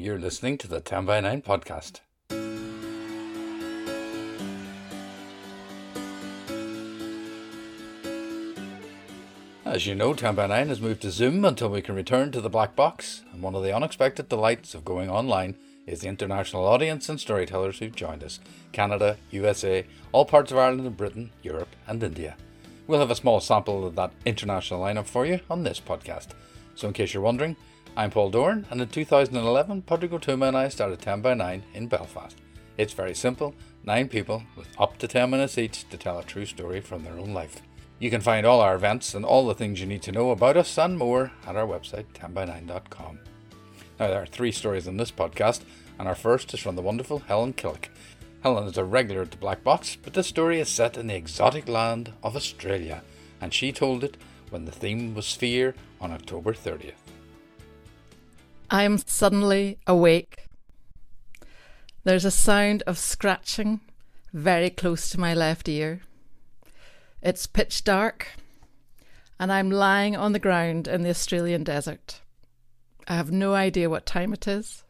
you're 0.00 0.18
listening 0.18 0.56
to 0.56 0.66
the 0.66 0.80
10 0.80 1.04
by 1.04 1.20
9 1.20 1.42
podcast. 1.42 2.00
As 9.66 9.86
you 9.86 9.94
know, 9.94 10.14
10 10.14 10.34
by 10.34 10.46
9 10.46 10.68
has 10.68 10.80
moved 10.80 11.02
to 11.02 11.10
Zoom 11.10 11.44
until 11.44 11.68
we 11.68 11.82
can 11.82 11.94
return 11.94 12.32
to 12.32 12.40
the 12.40 12.48
black 12.48 12.74
box, 12.74 13.22
and 13.30 13.42
one 13.42 13.54
of 13.54 13.62
the 13.62 13.76
unexpected 13.76 14.30
delights 14.30 14.74
of 14.74 14.86
going 14.86 15.10
online 15.10 15.54
is 15.86 16.00
the 16.00 16.08
international 16.08 16.64
audience 16.64 17.10
and 17.10 17.20
storytellers 17.20 17.78
who've 17.78 17.94
joined 17.94 18.24
us 18.24 18.40
Canada, 18.72 19.18
USA, 19.30 19.84
all 20.12 20.24
parts 20.24 20.50
of 20.50 20.56
Ireland 20.56 20.86
and 20.86 20.96
Britain, 20.96 21.30
Europe, 21.42 21.76
and 21.86 22.02
India. 22.02 22.36
We'll 22.86 23.00
have 23.00 23.10
a 23.10 23.14
small 23.14 23.38
sample 23.38 23.86
of 23.86 23.96
that 23.96 24.12
international 24.24 24.80
lineup 24.80 25.06
for 25.06 25.26
you 25.26 25.40
on 25.50 25.62
this 25.62 25.78
podcast. 25.78 26.28
So, 26.74 26.88
in 26.88 26.94
case 26.94 27.12
you're 27.12 27.22
wondering, 27.22 27.56
I'm 28.00 28.10
Paul 28.10 28.30
Doran, 28.30 28.64
and 28.70 28.80
in 28.80 28.88
2011, 28.88 29.82
Padraig 29.82 30.12
Ó 30.12 30.18
Tuama 30.18 30.48
and 30.48 30.56
I 30.56 30.70
started 30.70 31.02
10 31.02 31.20
by 31.20 31.34
9 31.34 31.62
in 31.74 31.86
Belfast. 31.86 32.34
It's 32.78 32.94
very 32.94 33.14
simple 33.14 33.54
nine 33.84 34.08
people 34.08 34.42
with 34.56 34.68
up 34.78 34.96
to 35.00 35.06
10 35.06 35.28
minutes 35.28 35.58
each 35.58 35.86
to 35.90 35.98
tell 35.98 36.18
a 36.18 36.24
true 36.24 36.46
story 36.46 36.80
from 36.80 37.04
their 37.04 37.18
own 37.18 37.34
life. 37.34 37.60
You 37.98 38.08
can 38.08 38.22
find 38.22 38.46
all 38.46 38.62
our 38.62 38.74
events 38.74 39.12
and 39.12 39.22
all 39.22 39.46
the 39.46 39.54
things 39.54 39.82
you 39.82 39.86
need 39.86 40.00
to 40.04 40.12
know 40.12 40.30
about 40.30 40.56
us 40.56 40.78
and 40.78 40.96
more 40.96 41.32
at 41.46 41.56
our 41.56 41.66
website, 41.66 42.06
10by9.com. 42.14 43.18
Now, 43.98 44.08
there 44.08 44.22
are 44.22 44.26
three 44.26 44.50
stories 44.50 44.86
in 44.86 44.96
this 44.96 45.10
podcast, 45.10 45.60
and 45.98 46.08
our 46.08 46.14
first 46.14 46.54
is 46.54 46.60
from 46.60 46.76
the 46.76 46.82
wonderful 46.82 47.18
Helen 47.18 47.52
Killick. 47.52 47.90
Helen 48.42 48.66
is 48.66 48.78
a 48.78 48.84
regular 48.84 49.20
at 49.20 49.32
the 49.32 49.36
Black 49.36 49.62
Box, 49.62 49.98
but 50.02 50.14
this 50.14 50.26
story 50.26 50.58
is 50.58 50.70
set 50.70 50.96
in 50.96 51.08
the 51.08 51.16
exotic 51.16 51.68
land 51.68 52.14
of 52.22 52.34
Australia, 52.34 53.02
and 53.42 53.52
she 53.52 53.72
told 53.72 54.02
it 54.02 54.16
when 54.48 54.64
the 54.64 54.72
theme 54.72 55.14
was 55.14 55.34
fear 55.34 55.74
on 56.00 56.10
October 56.10 56.54
30th. 56.54 56.94
I 58.72 58.84
am 58.84 58.98
suddenly 58.98 59.78
awake. 59.84 60.46
There's 62.04 62.24
a 62.24 62.30
sound 62.30 62.84
of 62.86 62.98
scratching 62.98 63.80
very 64.32 64.70
close 64.70 65.10
to 65.10 65.18
my 65.18 65.34
left 65.34 65.68
ear. 65.68 66.02
It's 67.20 67.48
pitch 67.48 67.82
dark, 67.82 68.28
and 69.40 69.50
I'm 69.50 69.72
lying 69.72 70.16
on 70.16 70.32
the 70.32 70.38
ground 70.38 70.86
in 70.86 71.02
the 71.02 71.10
Australian 71.10 71.64
desert. 71.64 72.20
I 73.08 73.16
have 73.16 73.32
no 73.32 73.54
idea 73.54 73.90
what 73.90 74.06
time 74.06 74.32
it 74.32 74.46
is, 74.46 74.84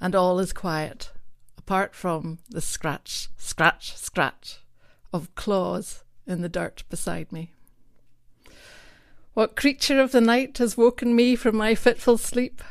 and 0.00 0.16
all 0.16 0.40
is 0.40 0.52
quiet, 0.52 1.12
apart 1.56 1.94
from 1.94 2.40
the 2.50 2.60
scratch, 2.60 3.28
scratch, 3.36 3.96
scratch 3.96 4.58
of 5.12 5.32
claws 5.36 6.02
in 6.26 6.42
the 6.42 6.48
dirt 6.48 6.82
beside 6.90 7.30
me. 7.30 7.53
What 9.34 9.56
creature 9.56 10.00
of 10.00 10.12
the 10.12 10.20
night 10.20 10.58
has 10.58 10.76
woken 10.76 11.14
me 11.14 11.36
from 11.36 11.56
my 11.56 11.74
fitful 11.74 12.18
sleep? 12.18 12.62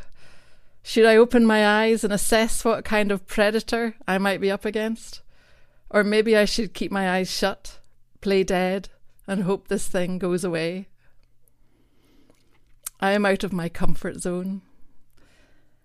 Should 0.82 1.06
I 1.06 1.16
open 1.16 1.46
my 1.46 1.84
eyes 1.84 2.04
and 2.04 2.12
assess 2.12 2.66
what 2.66 2.84
kind 2.84 3.12
of 3.12 3.28
predator 3.28 3.96
I 4.08 4.18
might 4.18 4.42
be 4.42 4.52
up 4.52 4.66
against? 4.66 5.22
Or 5.90 6.04
maybe 6.04 6.36
I 6.36 6.46
should 6.46 6.74
keep 6.74 6.92
my 6.92 7.12
eyes 7.12 7.30
shut 7.30 7.80
play 8.24 8.42
dead, 8.42 8.88
and 9.28 9.44
hope 9.44 9.68
this 9.68 9.88
thing 9.88 10.18
goes 10.18 10.46
away. 10.46 10.88
I 13.02 13.12
am 13.12 13.26
out 13.26 13.44
of 13.44 13.52
my 13.52 13.68
comfort 13.68 14.22
zone. 14.22 14.62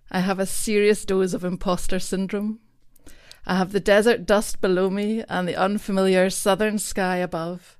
I 0.08 0.20
have 0.20 0.38
a 0.38 0.46
serious 0.46 1.04
dose 1.04 1.34
of 1.34 1.44
imposter 1.44 1.98
syndrome. 1.98 2.60
I 3.44 3.56
have 3.56 3.72
the 3.72 3.80
desert 3.80 4.24
dust 4.24 4.60
below 4.60 4.88
me 4.88 5.24
and 5.28 5.48
the 5.48 5.56
unfamiliar 5.56 6.30
southern 6.30 6.78
sky 6.78 7.16
above, 7.16 7.76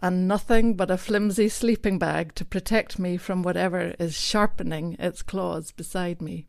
and 0.00 0.28
nothing 0.28 0.74
but 0.74 0.90
a 0.90 0.98
flimsy 0.98 1.48
sleeping 1.48 1.98
bag 1.98 2.34
to 2.34 2.44
protect 2.44 2.98
me 2.98 3.16
from 3.16 3.42
whatever 3.42 3.94
is 3.98 4.14
sharpening 4.14 4.96
its 4.98 5.22
claws 5.22 5.70
beside 5.70 6.20
me. 6.20 6.46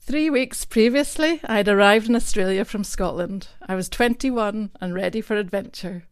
Three 0.00 0.30
weeks 0.30 0.64
previously, 0.64 1.40
i 1.44 1.56
had 1.56 1.68
arrived 1.68 2.08
in 2.08 2.14
Australia 2.14 2.64
from 2.64 2.84
Scotland. 2.84 3.48
I 3.66 3.74
was 3.74 3.88
21 3.88 4.70
and 4.80 4.94
ready 4.94 5.20
for 5.20 5.34
adventure. 5.34 6.04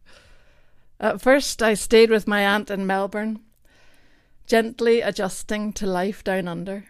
At 0.99 1.21
first, 1.21 1.63
I 1.63 1.75
stayed 1.75 2.09
with 2.09 2.27
my 2.27 2.45
aunt 2.45 2.69
in 2.69 2.85
Melbourne, 2.85 3.39
gently 4.47 4.99
adjusting 4.99 5.71
to 5.73 5.87
life 5.87 6.23
down 6.23 6.47
under. 6.47 6.85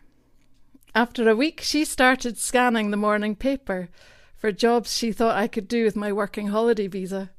After 0.95 1.29
a 1.29 1.35
week, 1.35 1.61
she 1.61 1.85
started 1.85 2.37
scanning 2.37 2.89
the 2.89 2.97
morning 2.97 3.35
paper 3.35 3.89
for 4.35 4.51
jobs 4.51 4.95
she 4.95 5.11
thought 5.11 5.35
I 5.35 5.47
could 5.47 5.67
do 5.67 5.83
with 5.83 5.95
my 5.95 6.11
working 6.11 6.47
holiday 6.47 6.87
visa. 6.87 7.31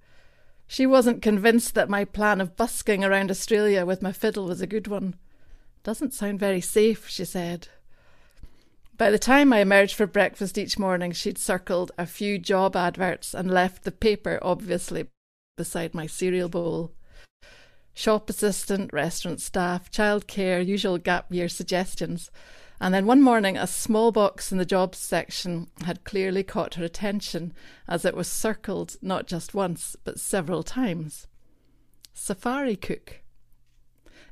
She 0.66 0.86
wasn't 0.86 1.22
convinced 1.22 1.74
that 1.74 1.88
my 1.88 2.04
plan 2.04 2.40
of 2.40 2.56
busking 2.56 3.04
around 3.04 3.30
Australia 3.30 3.86
with 3.86 4.02
my 4.02 4.12
fiddle 4.12 4.46
was 4.46 4.60
a 4.60 4.66
good 4.66 4.88
one. 4.88 5.14
Doesn't 5.84 6.14
sound 6.14 6.40
very 6.40 6.60
safe, 6.60 7.08
she 7.08 7.24
said. 7.24 7.68
By 8.96 9.10
the 9.10 9.18
time 9.18 9.52
I 9.52 9.60
emerged 9.60 9.94
for 9.94 10.06
breakfast 10.06 10.56
each 10.56 10.78
morning, 10.78 11.12
she'd 11.12 11.38
circled 11.38 11.92
a 11.98 12.06
few 12.06 12.38
job 12.38 12.74
adverts 12.74 13.34
and 13.34 13.50
left 13.50 13.84
the 13.84 13.92
paper, 13.92 14.38
obviously, 14.40 15.06
beside 15.56 15.94
my 15.94 16.06
cereal 16.06 16.48
bowl. 16.48 16.92
Shop 17.92 18.28
assistant, 18.28 18.92
restaurant 18.92 19.40
staff, 19.40 19.90
childcare, 19.90 20.64
usual 20.64 20.98
gap 20.98 21.26
year 21.30 21.48
suggestions. 21.48 22.30
And 22.80 22.92
then 22.92 23.06
one 23.06 23.22
morning, 23.22 23.56
a 23.56 23.66
small 23.66 24.12
box 24.12 24.52
in 24.52 24.58
the 24.58 24.66
jobs 24.66 24.98
section 24.98 25.68
had 25.84 26.04
clearly 26.04 26.42
caught 26.42 26.74
her 26.74 26.84
attention 26.84 27.54
as 27.88 28.04
it 28.04 28.14
was 28.14 28.28
circled 28.28 28.96
not 29.00 29.26
just 29.26 29.54
once, 29.54 29.96
but 30.04 30.20
several 30.20 30.62
times. 30.62 31.26
Safari 32.12 32.76
cook. 32.76 33.22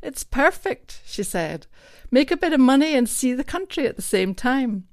It's 0.02 0.24
perfect, 0.24 1.00
she 1.06 1.22
said. 1.22 1.66
Make 2.10 2.30
a 2.30 2.36
bit 2.36 2.52
of 2.52 2.60
money 2.60 2.94
and 2.94 3.08
see 3.08 3.32
the 3.32 3.44
country 3.44 3.86
at 3.86 3.96
the 3.96 4.02
same 4.02 4.34
time. 4.34 4.86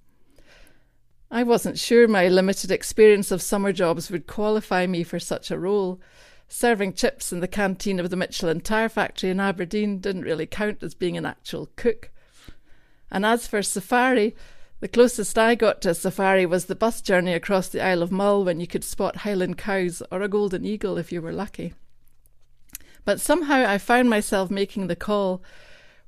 I 1.30 1.44
wasn't 1.44 1.80
sure 1.80 2.08
my 2.08 2.28
limited 2.28 2.72
experience 2.72 3.32
of 3.32 3.42
summer 3.42 3.74
jobs 3.74 4.10
would 4.10 4.28
qualify 4.28 4.88
me 4.88 5.04
for 5.04 5.20
such 5.20 5.52
a 5.52 5.60
role. 5.60 6.00
Serving 6.48 6.94
chips 6.94 7.32
in 7.32 7.42
the 7.42 7.48
canteen 7.48 8.00
of 8.00 8.10
the 8.10 8.18
Michelin 8.18 8.62
tire 8.62 8.90
factory 8.90 9.30
in 9.30 9.40
Aberdeen 9.40 10.00
didn't 10.00 10.24
really 10.24 10.46
count 10.46 10.84
as 10.84 10.94
being 10.94 11.18
an 11.18 11.26
actual 11.26 11.70
cook. 11.76 12.12
And 13.12 13.26
as 13.26 13.46
for 13.46 13.62
safari, 13.62 14.36
the 14.80 14.88
closest 14.88 15.38
I 15.38 15.56
got 15.56 15.82
to 15.82 15.94
safari 15.94 16.46
was 16.46 16.66
the 16.66 16.76
bus 16.76 17.02
journey 17.02 17.34
across 17.34 17.68
the 17.68 17.84
Isle 17.84 18.02
of 18.02 18.12
Mull 18.12 18.46
when 18.46 18.60
you 18.60 18.68
could 18.68 18.84
spot 18.84 19.18
Highland 19.18 19.58
cows 19.58 20.02
or 20.12 20.22
a 20.22 20.28
golden 20.28 20.66
eagle 20.66 20.98
if 20.98 21.12
you 21.12 21.22
were 21.22 21.34
lucky. 21.34 21.74
But 23.06 23.20
somehow 23.20 23.68
I 23.68 23.78
found 23.78 24.10
myself 24.10 24.50
making 24.50 24.88
the 24.88 24.96
call, 24.96 25.44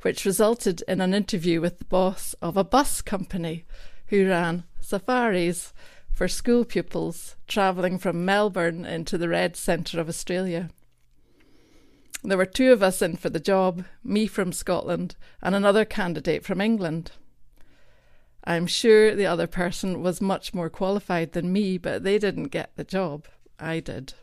which 0.01 0.25
resulted 0.25 0.81
in 0.87 1.01
an 1.01 1.13
interview 1.13 1.61
with 1.61 1.79
the 1.79 1.85
boss 1.85 2.33
of 2.41 2.57
a 2.57 2.63
bus 2.63 3.01
company 3.01 3.65
who 4.07 4.27
ran 4.27 4.63
safaris 4.79 5.73
for 6.11 6.27
school 6.27 6.63
pupils 6.65 7.35
travelling 7.47 7.97
from 7.97 8.25
Melbourne 8.25 8.85
into 8.85 9.17
the 9.17 9.29
red 9.29 9.55
centre 9.55 9.99
of 9.99 10.09
Australia. 10.09 10.69
There 12.21 12.37
were 12.37 12.45
two 12.45 12.71
of 12.71 12.83
us 12.83 13.01
in 13.01 13.17
for 13.17 13.29
the 13.29 13.39
job, 13.39 13.85
me 14.03 14.27
from 14.27 14.53
Scotland 14.53 15.15
and 15.41 15.55
another 15.55 15.85
candidate 15.85 16.43
from 16.45 16.61
England. 16.61 17.11
I'm 18.43 18.67
sure 18.67 19.15
the 19.15 19.25
other 19.25 19.47
person 19.47 20.01
was 20.01 20.21
much 20.21 20.53
more 20.53 20.69
qualified 20.69 21.31
than 21.31 21.53
me, 21.53 21.77
but 21.77 22.03
they 22.03 22.19
didn't 22.19 22.45
get 22.45 22.75
the 22.75 22.83
job. 22.83 23.25
I 23.59 23.79
did. 23.79 24.13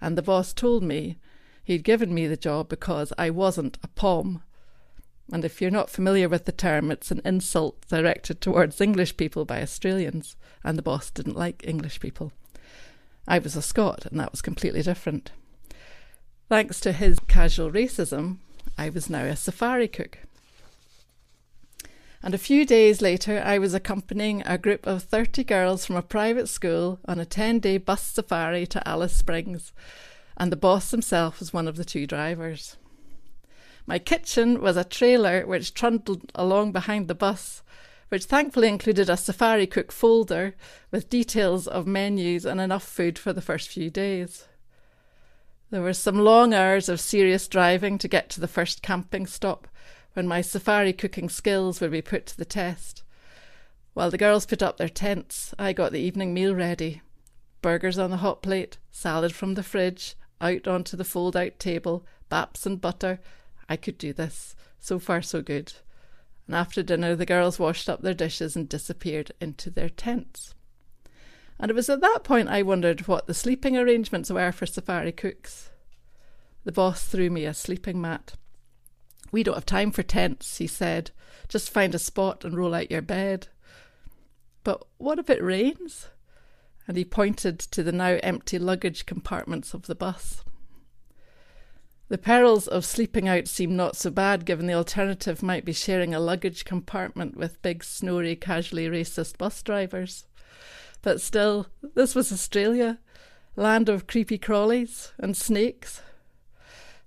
And 0.00 0.18
the 0.18 0.22
boss 0.22 0.52
told 0.52 0.82
me 0.82 1.18
He'd 1.64 1.84
given 1.84 2.12
me 2.12 2.26
the 2.26 2.36
job 2.36 2.68
because 2.68 3.12
I 3.16 3.30
wasn't 3.30 3.78
a 3.82 3.88
POM. 3.88 4.42
And 5.32 5.44
if 5.44 5.62
you're 5.62 5.70
not 5.70 5.90
familiar 5.90 6.28
with 6.28 6.44
the 6.44 6.52
term, 6.52 6.90
it's 6.90 7.10
an 7.10 7.22
insult 7.24 7.86
directed 7.88 8.40
towards 8.40 8.80
English 8.80 9.16
people 9.16 9.44
by 9.44 9.62
Australians, 9.62 10.36
and 10.64 10.76
the 10.76 10.82
boss 10.82 11.10
didn't 11.10 11.36
like 11.36 11.64
English 11.66 12.00
people. 12.00 12.32
I 13.28 13.38
was 13.38 13.54
a 13.54 13.62
Scot, 13.62 14.06
and 14.06 14.18
that 14.18 14.32
was 14.32 14.42
completely 14.42 14.82
different. 14.82 15.30
Thanks 16.52 16.80
to 16.80 16.92
his 16.92 17.18
casual 17.28 17.70
racism, 17.70 18.36
I 18.76 18.90
was 18.90 19.08
now 19.08 19.24
a 19.24 19.36
safari 19.36 19.88
cook. 19.88 20.18
And 22.22 22.34
a 22.34 22.36
few 22.46 22.66
days 22.66 23.00
later, 23.00 23.42
I 23.42 23.56
was 23.56 23.72
accompanying 23.72 24.42
a 24.44 24.58
group 24.58 24.86
of 24.86 25.02
30 25.02 25.44
girls 25.44 25.86
from 25.86 25.96
a 25.96 26.02
private 26.02 26.50
school 26.50 26.98
on 27.08 27.18
a 27.18 27.24
10 27.24 27.60
day 27.60 27.78
bus 27.78 28.02
safari 28.02 28.66
to 28.66 28.86
Alice 28.86 29.16
Springs 29.16 29.72
and 30.36 30.52
the 30.52 30.56
boss 30.56 30.90
himself 30.90 31.40
was 31.40 31.54
one 31.54 31.66
of 31.66 31.76
the 31.76 31.86
two 31.86 32.06
drivers. 32.06 32.76
My 33.86 33.98
kitchen 33.98 34.60
was 34.60 34.76
a 34.76 34.84
trailer 34.84 35.46
which 35.46 35.72
trundled 35.72 36.30
along 36.34 36.72
behind 36.72 37.08
the 37.08 37.14
bus, 37.14 37.62
which 38.10 38.24
thankfully 38.24 38.68
included 38.68 39.08
a 39.08 39.16
safari 39.16 39.66
cook 39.66 39.90
folder 39.90 40.54
with 40.90 41.08
details 41.08 41.66
of 41.66 41.86
menus 41.86 42.44
and 42.44 42.60
enough 42.60 42.84
food 42.84 43.18
for 43.18 43.32
the 43.32 43.40
first 43.40 43.70
few 43.70 43.88
days. 43.88 44.48
There 45.72 45.80
were 45.80 45.94
some 45.94 46.18
long 46.18 46.52
hours 46.52 46.90
of 46.90 47.00
serious 47.00 47.48
driving 47.48 47.96
to 47.96 48.06
get 48.06 48.28
to 48.30 48.40
the 48.40 48.46
first 48.46 48.82
camping 48.82 49.26
stop 49.26 49.66
when 50.12 50.28
my 50.28 50.42
safari 50.42 50.92
cooking 50.92 51.30
skills 51.30 51.80
would 51.80 51.90
be 51.90 52.02
put 52.02 52.26
to 52.26 52.36
the 52.36 52.44
test. 52.44 53.02
While 53.94 54.10
the 54.10 54.18
girls 54.18 54.44
put 54.44 54.62
up 54.62 54.76
their 54.76 54.90
tents, 54.90 55.54
I 55.58 55.72
got 55.72 55.90
the 55.92 55.98
evening 55.98 56.34
meal 56.34 56.54
ready 56.54 57.00
burgers 57.62 57.98
on 57.98 58.10
the 58.10 58.18
hot 58.18 58.42
plate, 58.42 58.76
salad 58.90 59.34
from 59.34 59.54
the 59.54 59.62
fridge, 59.62 60.14
out 60.42 60.68
onto 60.68 60.94
the 60.94 61.06
fold 61.06 61.38
out 61.38 61.58
table, 61.58 62.04
baps 62.28 62.66
and 62.66 62.78
butter. 62.78 63.18
I 63.66 63.76
could 63.76 63.96
do 63.96 64.12
this. 64.12 64.54
So 64.78 64.98
far, 64.98 65.22
so 65.22 65.40
good. 65.40 65.72
And 66.46 66.54
after 66.54 66.82
dinner, 66.82 67.16
the 67.16 67.24
girls 67.24 67.58
washed 67.58 67.88
up 67.88 68.02
their 68.02 68.12
dishes 68.12 68.56
and 68.56 68.68
disappeared 68.68 69.32
into 69.40 69.70
their 69.70 69.88
tents. 69.88 70.54
And 71.62 71.70
it 71.70 71.74
was 71.74 71.88
at 71.88 72.00
that 72.00 72.24
point 72.24 72.48
I 72.48 72.62
wondered 72.62 73.06
what 73.06 73.28
the 73.28 73.34
sleeping 73.34 73.78
arrangements 73.78 74.30
were 74.30 74.50
for 74.50 74.66
safari 74.66 75.12
cooks. 75.12 75.70
The 76.64 76.72
boss 76.72 77.04
threw 77.04 77.30
me 77.30 77.44
a 77.44 77.54
sleeping 77.54 78.00
mat. 78.00 78.32
We 79.30 79.44
don't 79.44 79.54
have 79.54 79.64
time 79.64 79.92
for 79.92 80.02
tents, 80.02 80.58
he 80.58 80.66
said. 80.66 81.12
Just 81.48 81.70
find 81.70 81.94
a 81.94 82.00
spot 82.00 82.44
and 82.44 82.56
roll 82.56 82.74
out 82.74 82.90
your 82.90 83.00
bed. 83.00 83.46
But 84.64 84.84
what 84.98 85.20
if 85.20 85.30
it 85.30 85.40
rains? 85.40 86.08
And 86.88 86.96
he 86.96 87.04
pointed 87.04 87.60
to 87.60 87.84
the 87.84 87.92
now 87.92 88.18
empty 88.24 88.58
luggage 88.58 89.06
compartments 89.06 89.72
of 89.72 89.86
the 89.86 89.94
bus. 89.94 90.42
The 92.08 92.18
perils 92.18 92.66
of 92.66 92.84
sleeping 92.84 93.28
out 93.28 93.46
seemed 93.46 93.74
not 93.74 93.94
so 93.94 94.10
bad, 94.10 94.44
given 94.44 94.66
the 94.66 94.74
alternative 94.74 95.44
might 95.44 95.64
be 95.64 95.72
sharing 95.72 96.12
a 96.12 96.18
luggage 96.18 96.64
compartment 96.64 97.36
with 97.36 97.62
big, 97.62 97.84
snory, 97.84 98.34
casually 98.34 98.88
racist 98.88 99.38
bus 99.38 99.62
drivers. 99.62 100.26
But 101.02 101.20
still, 101.20 101.66
this 101.94 102.14
was 102.14 102.32
Australia, 102.32 102.98
land 103.56 103.88
of 103.88 104.06
creepy 104.06 104.38
crawlies 104.38 105.12
and 105.18 105.36
snakes. 105.36 106.00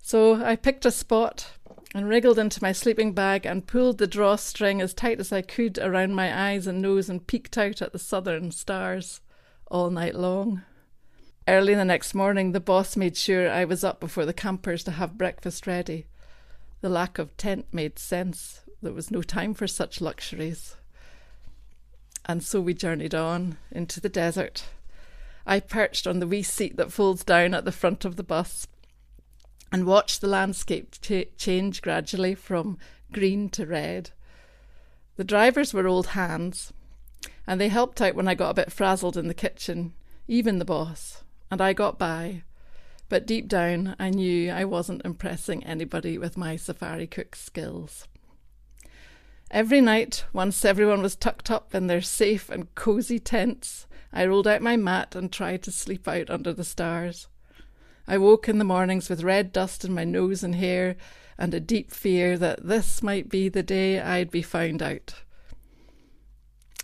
So 0.02 0.34
I 0.34 0.54
picked 0.54 0.84
a 0.86 0.90
spot 0.90 1.50
and 1.94 2.08
wriggled 2.08 2.38
into 2.38 2.62
my 2.62 2.72
sleeping 2.72 3.12
bag 3.12 3.46
and 3.46 3.66
pulled 3.66 3.98
the 3.98 4.06
drawstring 4.06 4.82
as 4.82 4.92
tight 4.92 5.18
as 5.18 5.32
I 5.32 5.40
could 5.40 5.78
around 5.78 6.14
my 6.14 6.50
eyes 6.50 6.66
and 6.66 6.82
nose 6.82 7.08
and 7.08 7.26
peeked 7.26 7.56
out 7.56 7.80
at 7.80 7.92
the 7.92 7.98
southern 7.98 8.50
stars 8.50 9.22
all 9.68 9.90
night 9.90 10.14
long. 10.14 10.62
Early 11.48 11.74
the 11.74 11.84
next 11.84 12.14
morning, 12.14 12.52
the 12.52 12.60
boss 12.60 12.96
made 12.96 13.16
sure 13.16 13.50
I 13.50 13.64
was 13.64 13.82
up 13.82 13.98
before 13.98 14.26
the 14.26 14.32
campers 14.34 14.84
to 14.84 14.90
have 14.92 15.16
breakfast 15.16 15.66
ready. 15.66 16.06
The 16.82 16.88
lack 16.88 17.18
of 17.18 17.36
tent 17.36 17.66
made 17.72 17.98
sense. 17.98 18.60
There 18.82 18.92
was 18.92 19.10
no 19.10 19.22
time 19.22 19.54
for 19.54 19.66
such 19.66 20.00
luxuries. 20.00 20.76
And 22.26 22.42
so 22.42 22.60
we 22.60 22.74
journeyed 22.74 23.14
on 23.14 23.56
into 23.70 24.00
the 24.00 24.08
desert. 24.08 24.64
I 25.46 25.60
perched 25.60 26.06
on 26.06 26.18
the 26.18 26.26
wee 26.26 26.42
seat 26.42 26.76
that 26.76 26.92
folds 26.92 27.24
down 27.24 27.54
at 27.54 27.64
the 27.64 27.72
front 27.72 28.04
of 28.04 28.16
the 28.16 28.24
bus 28.24 28.66
and 29.70 29.86
watched 29.86 30.20
the 30.20 30.26
landscape 30.26 30.96
ch- 31.00 31.28
change 31.36 31.82
gradually 31.82 32.34
from 32.34 32.78
green 33.12 33.48
to 33.50 33.64
red. 33.64 34.10
The 35.16 35.24
drivers 35.24 35.72
were 35.72 35.86
old 35.86 36.08
hands, 36.08 36.72
and 37.46 37.60
they 37.60 37.68
helped 37.68 38.00
out 38.00 38.14
when 38.14 38.28
I 38.28 38.34
got 38.34 38.50
a 38.50 38.54
bit 38.54 38.72
frazzled 38.72 39.16
in 39.16 39.28
the 39.28 39.34
kitchen, 39.34 39.94
even 40.26 40.58
the 40.58 40.64
boss, 40.64 41.22
and 41.50 41.60
I 41.60 41.72
got 41.72 41.98
by. 41.98 42.42
But 43.08 43.26
deep 43.26 43.46
down, 43.46 43.94
I 44.00 44.10
knew 44.10 44.50
I 44.50 44.64
wasn't 44.64 45.04
impressing 45.04 45.62
anybody 45.64 46.18
with 46.18 46.36
my 46.36 46.56
safari 46.56 47.06
cook 47.06 47.36
skills. 47.36 48.08
Every 49.50 49.80
night, 49.80 50.24
once 50.32 50.64
everyone 50.64 51.02
was 51.02 51.14
tucked 51.14 51.50
up 51.50 51.74
in 51.74 51.86
their 51.86 52.00
safe 52.00 52.50
and 52.50 52.74
cosy 52.74 53.18
tents, 53.18 53.86
I 54.12 54.26
rolled 54.26 54.48
out 54.48 54.60
my 54.60 54.76
mat 54.76 55.14
and 55.14 55.32
tried 55.32 55.62
to 55.64 55.70
sleep 55.70 56.08
out 56.08 56.30
under 56.30 56.52
the 56.52 56.64
stars. 56.64 57.28
I 58.08 58.18
woke 58.18 58.48
in 58.48 58.58
the 58.58 58.64
mornings 58.64 59.08
with 59.08 59.22
red 59.22 59.52
dust 59.52 59.84
in 59.84 59.92
my 59.92 60.04
nose 60.04 60.42
and 60.42 60.54
hair 60.54 60.96
and 61.38 61.52
a 61.54 61.60
deep 61.60 61.90
fear 61.90 62.36
that 62.38 62.66
this 62.66 63.02
might 63.02 63.28
be 63.28 63.48
the 63.48 63.62
day 63.62 64.00
I'd 64.00 64.30
be 64.30 64.42
found 64.42 64.82
out. 64.82 65.14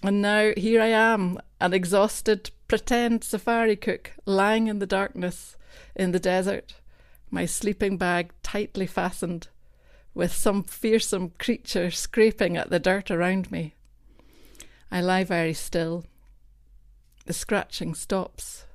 And 0.02 0.20
now 0.20 0.52
here 0.56 0.80
I 0.80 0.88
am, 0.88 1.38
an 1.60 1.72
exhausted 1.72 2.50
pretend 2.68 3.24
safari 3.24 3.76
cook, 3.76 4.12
lying 4.26 4.66
in 4.66 4.78
the 4.78 4.86
darkness 4.86 5.56
in 5.94 6.12
the 6.12 6.18
desert, 6.18 6.74
my 7.30 7.46
sleeping 7.46 7.96
bag 7.96 8.32
tightly 8.42 8.86
fastened, 8.86 9.48
with 10.14 10.32
some 10.32 10.62
fearsome 10.62 11.32
creature 11.38 11.90
scraping 11.90 12.56
at 12.56 12.70
the 12.70 12.78
dirt 12.78 13.10
around 13.10 13.50
me. 13.50 13.74
I 14.90 15.00
lie 15.00 15.24
very 15.24 15.54
still. 15.54 16.04
The 17.24 17.32
scratching 17.32 17.94
stops, 17.94 18.66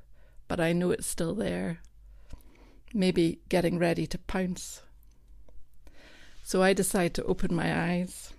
but 0.47 0.59
I 0.59 0.73
know 0.73 0.91
it's 0.91 1.05
still 1.05 1.35
there, 1.35 1.79
maybe 2.93 3.39
getting 3.49 3.77
ready 3.77 4.07
to 4.07 4.17
pounce. 4.17 4.81
So 6.43 6.63
I 6.63 6.73
decide 6.73 7.13
to 7.15 7.25
open 7.25 7.53
my 7.53 7.77
eyes, 7.77 8.31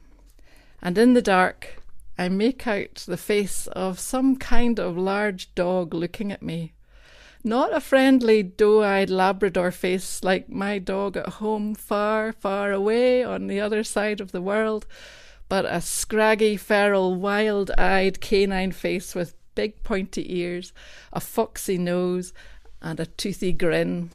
and 0.80 0.96
in 0.96 1.12
the 1.12 1.22
dark, 1.22 1.82
I 2.16 2.28
make 2.28 2.66
out 2.66 3.04
the 3.06 3.18
face 3.18 3.66
of 3.68 4.00
some 4.00 4.36
kind 4.36 4.80
of 4.80 4.96
large 4.96 5.54
dog 5.54 5.94
looking 5.94 6.32
at 6.32 6.42
me. 6.42 6.72
Not 7.44 7.72
a 7.72 7.80
friendly, 7.80 8.42
doe 8.42 8.82
eyed 8.82 9.10
Labrador 9.10 9.70
face 9.70 10.24
like 10.24 10.48
my 10.48 10.78
dog 10.78 11.16
at 11.16 11.28
home, 11.34 11.74
far, 11.74 12.32
far 12.32 12.72
away 12.72 13.22
on 13.22 13.46
the 13.46 13.60
other 13.60 13.84
side 13.84 14.20
of 14.20 14.32
the 14.32 14.42
world, 14.42 14.86
but 15.48 15.64
a 15.64 15.80
scraggy, 15.80 16.56
feral, 16.56 17.14
wild 17.14 17.70
eyed 17.78 18.20
canine 18.20 18.72
face 18.72 19.14
with 19.14 19.34
big 19.54 19.82
pointy 19.82 20.36
ears, 20.38 20.72
a 21.12 21.20
foxy 21.20 21.78
nose, 21.78 22.32
and 22.82 22.98
a 22.98 23.06
toothy 23.06 23.52
grin. 23.52 24.10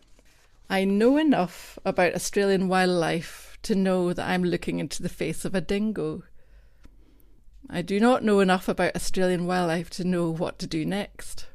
I 0.69 0.84
know 0.84 1.18
enough 1.18 1.80
about 1.86 2.16
Australian 2.16 2.68
wildlife 2.68 3.58
to 3.64 3.76
know 3.76 4.12
that 4.14 4.28
I'm 4.28 4.44
looking 4.44 4.80
into 4.80 5.02
the 5.02 5.10
face 5.10 5.46
of 5.46 5.56
a 5.56 5.62
dingo. 5.62 6.24
I 7.69 7.81
do 7.81 8.00
not 8.00 8.24
know 8.24 8.42
enough 8.42 8.68
about 8.68 8.96
Australian 8.96 9.46
wildlife 9.46 9.90
to 9.92 10.04
know 10.04 10.30
what 10.30 10.60
to 10.60 10.68
do 10.68 10.86
next. 10.86 11.48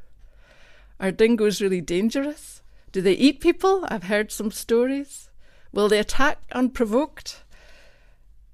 Are 1.00 1.12
dingoes 1.12 1.60
really 1.60 1.80
dangerous? 1.80 2.60
Do 2.90 3.00
they 3.00 3.12
eat 3.12 3.40
people? 3.40 3.86
I've 3.88 4.04
heard 4.04 4.32
some 4.32 4.50
stories. 4.50 5.30
Will 5.72 5.88
they 5.88 5.98
attack 5.98 6.38
unprovoked? 6.52 7.44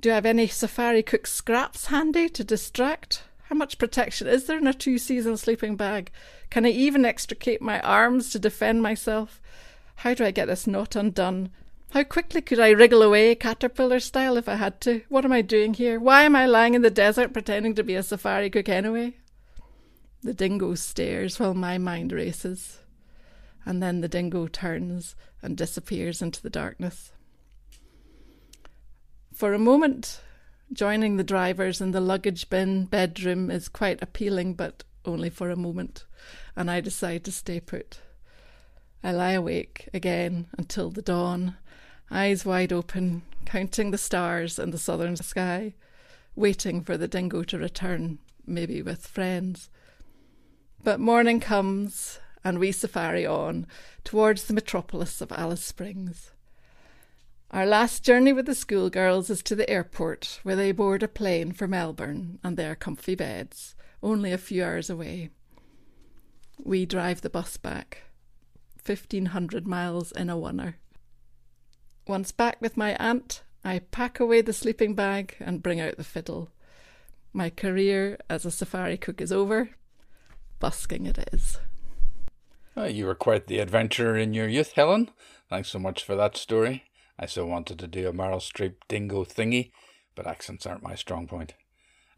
Do 0.00 0.11
I 0.11 0.17
have 0.17 0.26
any 0.26 0.46
safari 0.46 1.02
cook 1.02 1.26
scraps 1.26 1.87
handy 1.87 2.29
to 2.29 2.44
distract? 2.44 3.23
How 3.44 3.56
much 3.56 3.79
protection 3.79 4.26
is 4.26 4.44
there 4.44 4.58
in 4.58 4.67
a 4.67 4.75
two 4.75 4.99
season 4.99 5.37
sleeping 5.37 5.76
bag? 5.76 6.11
Can 6.50 6.67
I 6.67 6.70
even 6.70 7.06
extricate 7.06 7.62
my 7.62 7.81
arms 7.81 8.31
to 8.31 8.38
defend 8.38 8.82
myself? 8.82 9.41
How 9.96 10.12
do 10.12 10.25
I 10.25 10.31
get 10.31 10.46
this 10.46 10.67
knot 10.67 10.96
undone? 10.96 11.50
How 11.91 12.02
quickly 12.02 12.43
could 12.43 12.58
I 12.58 12.70
wriggle 12.70 13.02
away, 13.02 13.35
caterpillar 13.37 14.00
style, 14.00 14.37
if 14.37 14.49
I 14.49 14.56
had 14.56 14.81
to? 14.82 15.02
What 15.08 15.25
am 15.25 15.32
I 15.32 15.43
doing 15.43 15.75
here? 15.75 16.00
Why 16.00 16.25
am 16.25 16.35
I 16.35 16.44
lying 16.44 16.75
in 16.75 16.82
the 16.82 16.91
desert 16.91 17.32
pretending 17.32 17.75
to 17.76 17.85
be 17.85 17.94
a 17.94 18.02
safari 18.02 18.50
cook 18.50 18.69
anyway? 18.69 19.14
The 20.24 20.32
dingo 20.32 20.74
stares 20.74 21.38
while 21.38 21.52
my 21.52 21.76
mind 21.76 22.10
races, 22.10 22.78
and 23.66 23.82
then 23.82 24.00
the 24.00 24.08
dingo 24.08 24.46
turns 24.46 25.14
and 25.42 25.54
disappears 25.54 26.22
into 26.22 26.40
the 26.40 26.48
darkness. 26.48 27.12
For 29.34 29.52
a 29.52 29.58
moment, 29.58 30.22
joining 30.72 31.19
the 31.19 31.24
drivers 31.24 31.82
in 31.82 31.90
the 31.90 32.00
luggage 32.00 32.48
bin 32.48 32.86
bedroom 32.86 33.50
is 33.50 33.69
quite 33.69 34.02
appealing, 34.02 34.54
but 34.54 34.82
only 35.04 35.28
for 35.28 35.50
a 35.50 35.56
moment, 35.56 36.06
and 36.56 36.70
I 36.70 36.81
decide 36.81 37.22
to 37.24 37.31
stay 37.32 37.60
put. 37.60 37.98
I 39.02 39.12
lie 39.12 39.32
awake 39.32 39.90
again 39.93 40.46
until 40.56 40.88
the 40.88 41.02
dawn 41.02 41.58
eyes 42.10 42.46
wide 42.46 42.72
open, 42.72 43.22
counting 43.44 43.90
the 43.90 43.98
stars 43.98 44.58
in 44.58 44.70
the 44.70 44.78
southern 44.78 45.16
sky, 45.16 45.74
waiting 46.34 46.81
for 46.81 46.96
the 46.96 47.08
dingo 47.08 47.43
to 47.43 47.58
return, 47.58 48.20
maybe 48.46 48.81
with 48.81 49.06
friends. 49.06 49.69
But 50.84 51.00
morning 51.00 51.41
comes, 51.41 52.20
and 52.44 52.58
we 52.58 52.70
safari 52.70 53.24
on 53.24 53.67
towards 54.05 54.44
the 54.44 54.53
metropolis 54.53 55.22
of 55.22 55.32
Alice 55.32 55.64
Springs. 55.64 56.32
Our 57.50 57.64
last 57.64 58.05
journey 58.05 58.34
with 58.34 58.44
the 58.44 58.55
schoolgirls 58.55 59.31
is 59.31 59.43
to 59.44 59.55
the 59.55 59.69
airport, 59.70 60.41
where 60.43 60.55
they 60.55 60.72
board 60.72 61.03
a 61.03 61.08
plane 61.08 61.53
for 61.53 61.67
Melbourne 61.67 62.38
and 62.44 62.58
their 62.58 62.74
comfy 62.74 63.14
beds, 63.14 63.74
only 64.03 64.31
a 64.31 64.36
few 64.36 64.62
hours 64.62 64.91
away. 64.91 65.31
We 66.62 66.84
drive 66.84 67.22
the 67.22 67.31
bus 67.31 67.56
back, 67.56 68.03
1500 68.84 69.67
miles 69.67 70.12
in 70.12 70.29
a 70.29 70.36
oneer. 70.36 70.74
Once 72.06 72.31
back 72.31 72.60
with 72.60 72.76
my 72.76 72.94
aunt, 72.96 73.43
I 73.64 73.79
pack 73.79 74.20
away 74.20 74.43
the 74.43 74.53
sleeping 74.53 74.94
bag 74.94 75.34
and 75.41 75.62
bring 75.62 75.81
out 75.81 75.96
the 75.96 76.05
fiddle. 76.05 76.50
My 77.32 77.48
career 77.48 78.19
as 78.29 78.44
a 78.44 78.50
safari 78.50 78.98
cook 78.98 79.22
is 79.22 79.32
over. 79.32 79.70
Busking 80.64 81.04
it 81.04 81.18
is. 81.30 81.58
Oh, 82.74 82.86
you 82.86 83.04
were 83.04 83.14
quite 83.14 83.48
the 83.48 83.58
adventurer 83.58 84.16
in 84.16 84.32
your 84.32 84.48
youth, 84.48 84.72
Helen. 84.72 85.10
Thanks 85.50 85.68
so 85.68 85.78
much 85.78 86.02
for 86.02 86.16
that 86.16 86.38
story. 86.38 86.84
I 87.18 87.26
so 87.26 87.44
wanted 87.44 87.78
to 87.80 87.86
do 87.86 88.08
a 88.08 88.14
Meryl 88.14 88.40
Streep 88.40 88.76
dingo 88.88 89.24
thingy, 89.24 89.72
but 90.14 90.26
accents 90.26 90.64
aren't 90.64 90.82
my 90.82 90.94
strong 90.94 91.26
point. 91.26 91.52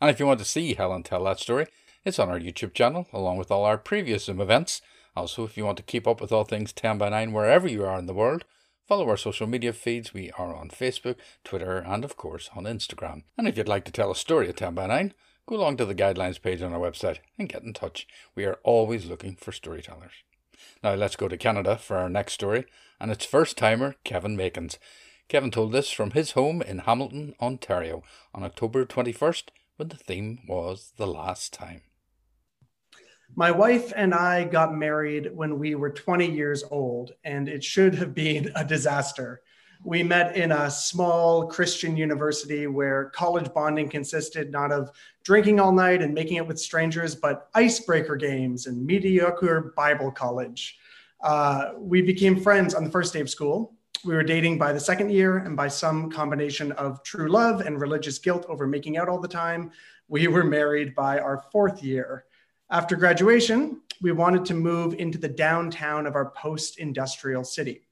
And 0.00 0.12
if 0.12 0.20
you 0.20 0.28
want 0.28 0.38
to 0.38 0.44
see 0.44 0.74
Helen 0.74 1.02
tell 1.02 1.24
that 1.24 1.40
story, 1.40 1.66
it's 2.04 2.20
on 2.20 2.28
our 2.28 2.38
YouTube 2.38 2.72
channel, 2.72 3.08
along 3.12 3.38
with 3.38 3.50
all 3.50 3.64
our 3.64 3.78
previous 3.78 4.26
Zoom 4.26 4.40
events. 4.40 4.80
Also, 5.16 5.42
if 5.42 5.56
you 5.56 5.64
want 5.64 5.78
to 5.78 5.82
keep 5.82 6.06
up 6.06 6.20
with 6.20 6.30
all 6.30 6.44
things 6.44 6.72
10 6.72 6.98
by 6.98 7.08
9 7.08 7.32
wherever 7.32 7.66
you 7.66 7.84
are 7.84 7.98
in 7.98 8.06
the 8.06 8.14
world, 8.14 8.44
Follow 8.86 9.08
our 9.08 9.16
social 9.16 9.48
media 9.48 9.72
feeds. 9.72 10.14
We 10.14 10.30
are 10.38 10.54
on 10.54 10.68
Facebook, 10.68 11.16
Twitter, 11.42 11.78
and 11.78 12.04
of 12.04 12.16
course 12.16 12.50
on 12.54 12.64
Instagram. 12.64 13.24
And 13.36 13.48
if 13.48 13.56
you'd 13.56 13.66
like 13.66 13.84
to 13.86 13.90
tell 13.90 14.12
a 14.12 14.16
story 14.16 14.48
at 14.48 14.58
10 14.58 14.76
by 14.76 14.86
9, 14.86 15.12
go 15.46 15.56
along 15.56 15.76
to 15.78 15.84
the 15.84 15.94
guidelines 15.94 16.40
page 16.40 16.62
on 16.62 16.72
our 16.72 16.80
website 16.80 17.18
and 17.38 17.48
get 17.48 17.62
in 17.62 17.72
touch. 17.72 18.06
We 18.34 18.44
are 18.44 18.58
always 18.64 19.06
looking 19.06 19.36
for 19.36 19.52
storytellers. 19.52 20.12
Now 20.82 20.94
let's 20.94 21.16
go 21.16 21.28
to 21.28 21.36
Canada 21.36 21.76
for 21.76 21.96
our 21.96 22.08
next 22.08 22.34
story, 22.34 22.66
and 23.00 23.10
it's 23.10 23.24
first 23.24 23.56
timer 23.56 23.94
Kevin 24.04 24.36
Makins. 24.36 24.78
Kevin 25.28 25.50
told 25.50 25.72
this 25.72 25.90
from 25.90 26.12
his 26.12 26.32
home 26.32 26.62
in 26.62 26.80
Hamilton, 26.80 27.34
Ontario, 27.40 28.02
on 28.34 28.44
October 28.44 28.84
21st, 28.84 29.44
when 29.76 29.88
the 29.88 29.96
theme 29.96 30.40
was 30.48 30.92
The 30.96 31.06
Last 31.06 31.52
Time. 31.52 31.82
My 33.34 33.50
wife 33.50 33.92
and 33.96 34.14
I 34.14 34.44
got 34.44 34.74
married 34.74 35.30
when 35.34 35.58
we 35.58 35.74
were 35.74 35.90
20 35.90 36.30
years 36.30 36.62
old, 36.70 37.12
and 37.24 37.48
it 37.48 37.64
should 37.64 37.94
have 37.96 38.14
been 38.14 38.52
a 38.54 38.64
disaster. 38.64 39.42
We 39.86 40.02
met 40.02 40.36
in 40.36 40.50
a 40.50 40.68
small 40.68 41.46
Christian 41.46 41.96
university 41.96 42.66
where 42.66 43.04
college 43.10 43.54
bonding 43.54 43.88
consisted 43.88 44.50
not 44.50 44.72
of 44.72 44.90
drinking 45.22 45.60
all 45.60 45.70
night 45.70 46.02
and 46.02 46.12
making 46.12 46.38
it 46.38 46.46
with 46.48 46.58
strangers, 46.58 47.14
but 47.14 47.48
icebreaker 47.54 48.16
games 48.16 48.66
and 48.66 48.84
mediocre 48.84 49.72
Bible 49.76 50.10
college. 50.10 50.76
Uh, 51.20 51.70
we 51.78 52.02
became 52.02 52.40
friends 52.40 52.74
on 52.74 52.82
the 52.82 52.90
first 52.90 53.12
day 53.12 53.20
of 53.20 53.30
school. 53.30 53.76
We 54.04 54.16
were 54.16 54.24
dating 54.24 54.58
by 54.58 54.72
the 54.72 54.80
second 54.80 55.12
year, 55.12 55.38
and 55.38 55.56
by 55.56 55.68
some 55.68 56.10
combination 56.10 56.72
of 56.72 57.04
true 57.04 57.28
love 57.28 57.60
and 57.60 57.80
religious 57.80 58.18
guilt 58.18 58.44
over 58.48 58.66
making 58.66 58.96
out 58.96 59.08
all 59.08 59.20
the 59.20 59.28
time, 59.28 59.70
we 60.08 60.26
were 60.26 60.42
married 60.42 60.96
by 60.96 61.20
our 61.20 61.44
fourth 61.52 61.80
year. 61.80 62.24
After 62.70 62.96
graduation, 62.96 63.82
we 64.02 64.10
wanted 64.10 64.44
to 64.46 64.54
move 64.54 64.94
into 64.94 65.16
the 65.16 65.28
downtown 65.28 66.08
of 66.08 66.16
our 66.16 66.30
post 66.30 66.80
industrial 66.80 67.44
city. 67.44 67.82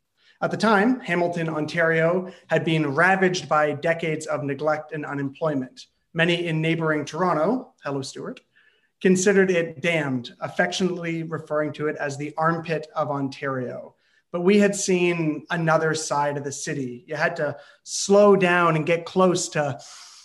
At 0.43 0.50
the 0.50 0.57
time, 0.57 1.00
Hamilton, 1.00 1.49
Ontario 1.49 2.31
had 2.49 2.64
been 2.64 2.95
ravaged 2.95 3.49
by 3.49 3.73
decades 3.73 4.26
of 4.26 4.43
neglect 4.43 4.93
and 4.93 5.07
unemployment. 5.07 5.87
Many 6.12 6.47
in 6.47 6.61
neighboring 6.61 7.05
Toronto, 7.05 7.73
hello, 7.83 8.03
Stuart, 8.03 8.41
considered 9.00 9.50
it 9.50 9.81
damned, 9.81 10.35
affectionately 10.41 11.23
referring 11.23 11.73
to 11.75 11.88
it 11.88 11.97
as 11.97 12.17
the 12.17 12.35
armpit 12.37 12.87
of 12.95 13.11
Ontario. 13.11 13.95
But 14.33 14.43
we 14.43 14.59
had 14.59 14.75
seen 14.75 15.47
another 15.50 15.95
side 15.95 16.37
of 16.37 16.45
the 16.45 16.53
city. 16.53 17.05
You 17.07 17.14
had 17.14 17.37
to 17.37 17.57
slow 17.85 18.35
down 18.35 18.76
and 18.76 18.85
get 18.85 19.05
close 19.05 19.49
to 19.50 19.79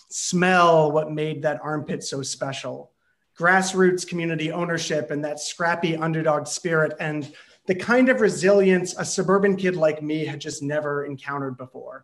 smell 0.10 0.92
what 0.92 1.12
made 1.12 1.44
that 1.44 1.60
armpit 1.62 2.04
so 2.04 2.24
special. 2.24 2.92
Grassroots 3.38 4.08
community 4.08 4.52
ownership 4.52 5.12
and 5.12 5.24
that 5.24 5.40
scrappy 5.40 5.96
underdog 5.96 6.48
spirit 6.48 6.94
and 7.00 7.32
the 7.70 7.76
kind 7.76 8.10
of 8.10 8.20
resilience 8.20 8.96
a 8.98 9.06
suburban 9.06 9.56
kid 9.56 9.76
like 9.76 10.02
me 10.02 10.26
had 10.26 10.42
just 10.42 10.64
never 10.64 11.06
encountered 11.06 11.56
before. 11.56 12.02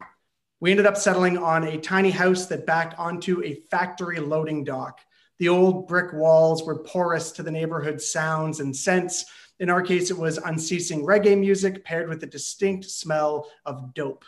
We 0.59 0.69
ended 0.69 0.85
up 0.85 0.95
settling 0.95 1.39
on 1.39 1.63
a 1.63 1.79
tiny 1.79 2.11
house 2.11 2.45
that 2.45 2.67
backed 2.67 2.99
onto 2.99 3.43
a 3.43 3.55
factory 3.71 4.19
loading 4.19 4.63
dock. 4.63 4.99
The 5.39 5.49
old 5.49 5.87
brick 5.87 6.13
walls 6.13 6.63
were 6.63 6.83
porous 6.83 7.31
to 7.31 7.41
the 7.41 7.49
neighborhood's 7.49 8.11
sounds 8.11 8.59
and 8.59 8.75
scents. 8.75 9.25
In 9.59 9.71
our 9.71 9.81
case, 9.81 10.11
it 10.11 10.17
was 10.19 10.37
unceasing 10.37 11.03
reggae 11.03 11.35
music 11.35 11.83
paired 11.83 12.09
with 12.09 12.19
the 12.19 12.27
distinct 12.27 12.85
smell 12.85 13.49
of 13.65 13.95
dope. 13.95 14.23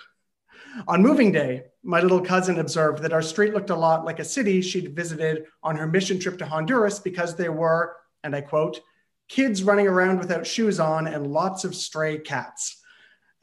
On 0.88 1.04
moving 1.04 1.32
day, 1.32 1.66
my 1.84 2.02
little 2.02 2.22
cousin 2.22 2.58
observed 2.58 3.04
that 3.04 3.14
our 3.14 3.22
street 3.22 3.54
looked 3.54 3.70
a 3.70 3.76
lot 3.76 4.06
like 4.06 4.18
a 4.18 4.26
city 4.26 4.60
she'd 4.60 4.96
visited 4.96 5.46
on 5.62 5.76
her 5.76 5.86
mission 5.86 6.20
trip 6.20 6.40
to 6.40 6.48
Honduras 6.48 6.98
because 6.98 7.36
there 7.36 7.52
were, 7.52 7.96
and 8.24 8.36
I 8.36 8.42
quote, 8.42 8.82
kids 9.28 9.64
running 9.64 9.88
around 9.88 10.20
without 10.20 10.48
shoes 10.48 10.80
on, 10.80 11.08
and 11.08 11.28
lots 11.28 11.64
of 11.64 11.76
stray 11.76 12.18
cats. 12.20 12.82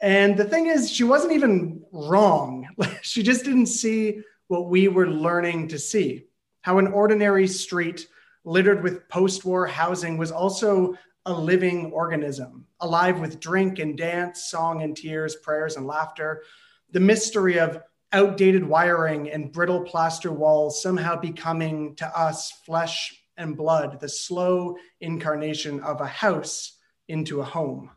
And 0.01 0.37
the 0.37 0.45
thing 0.45 0.67
is, 0.67 0.91
she 0.91 1.03
wasn't 1.03 1.33
even 1.33 1.83
wrong. 1.91 2.67
she 3.01 3.23
just 3.23 3.45
didn't 3.45 3.67
see 3.67 4.21
what 4.47 4.69
we 4.69 4.87
were 4.87 5.07
learning 5.07 5.69
to 5.69 5.79
see 5.79 6.25
how 6.65 6.79
an 6.79 6.87
ordinary 6.87 7.47
street 7.47 8.07
littered 8.43 8.81
with 8.81 9.07
post 9.07 9.45
war 9.45 9.67
housing 9.67 10.17
was 10.17 10.31
also 10.31 10.95
a 11.27 11.33
living 11.33 11.91
organism, 11.91 12.65
alive 12.79 13.19
with 13.19 13.39
drink 13.39 13.77
and 13.77 13.95
dance, 13.95 14.45
song 14.45 14.81
and 14.81 14.97
tears, 14.97 15.35
prayers 15.35 15.75
and 15.75 15.85
laughter. 15.85 16.41
The 16.89 16.99
mystery 16.99 17.59
of 17.59 17.81
outdated 18.11 18.63
wiring 18.63 19.29
and 19.29 19.51
brittle 19.51 19.81
plaster 19.81 20.31
walls 20.31 20.81
somehow 20.81 21.19
becoming 21.19 21.95
to 21.97 22.19
us 22.19 22.51
flesh 22.65 23.13
and 23.37 23.57
blood, 23.57 23.99
the 23.99 24.09
slow 24.09 24.77
incarnation 25.01 25.79
of 25.81 26.01
a 26.01 26.07
house 26.07 26.77
into 27.07 27.41
a 27.41 27.45
home. 27.45 27.91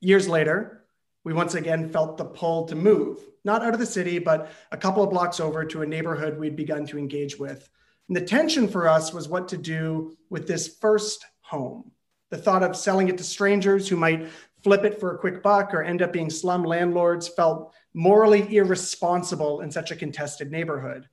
Years 0.00 0.28
later, 0.28 0.84
we 1.24 1.32
once 1.32 1.54
again 1.54 1.90
felt 1.90 2.16
the 2.16 2.24
pull 2.24 2.66
to 2.66 2.74
move, 2.74 3.18
not 3.44 3.62
out 3.62 3.74
of 3.74 3.80
the 3.80 3.86
city, 3.86 4.18
but 4.18 4.50
a 4.72 4.76
couple 4.76 5.02
of 5.02 5.10
blocks 5.10 5.40
over 5.40 5.64
to 5.64 5.82
a 5.82 5.86
neighborhood 5.86 6.38
we'd 6.38 6.56
begun 6.56 6.86
to 6.86 6.98
engage 6.98 7.38
with. 7.38 7.68
And 8.08 8.16
the 8.16 8.22
tension 8.22 8.66
for 8.66 8.88
us 8.88 9.12
was 9.12 9.28
what 9.28 9.48
to 9.48 9.56
do 9.56 10.16
with 10.30 10.46
this 10.46 10.76
first 10.80 11.24
home. 11.42 11.90
The 12.30 12.38
thought 12.38 12.62
of 12.62 12.76
selling 12.76 13.08
it 13.08 13.18
to 13.18 13.24
strangers 13.24 13.88
who 13.88 13.96
might 13.96 14.28
flip 14.62 14.84
it 14.84 15.00
for 15.00 15.14
a 15.14 15.18
quick 15.18 15.42
buck 15.42 15.74
or 15.74 15.82
end 15.82 16.02
up 16.02 16.12
being 16.12 16.30
slum 16.30 16.64
landlords 16.64 17.28
felt 17.28 17.74
morally 17.94 18.56
irresponsible 18.56 19.60
in 19.60 19.70
such 19.70 19.90
a 19.90 19.96
contested 19.96 20.50
neighborhood. 20.50 21.08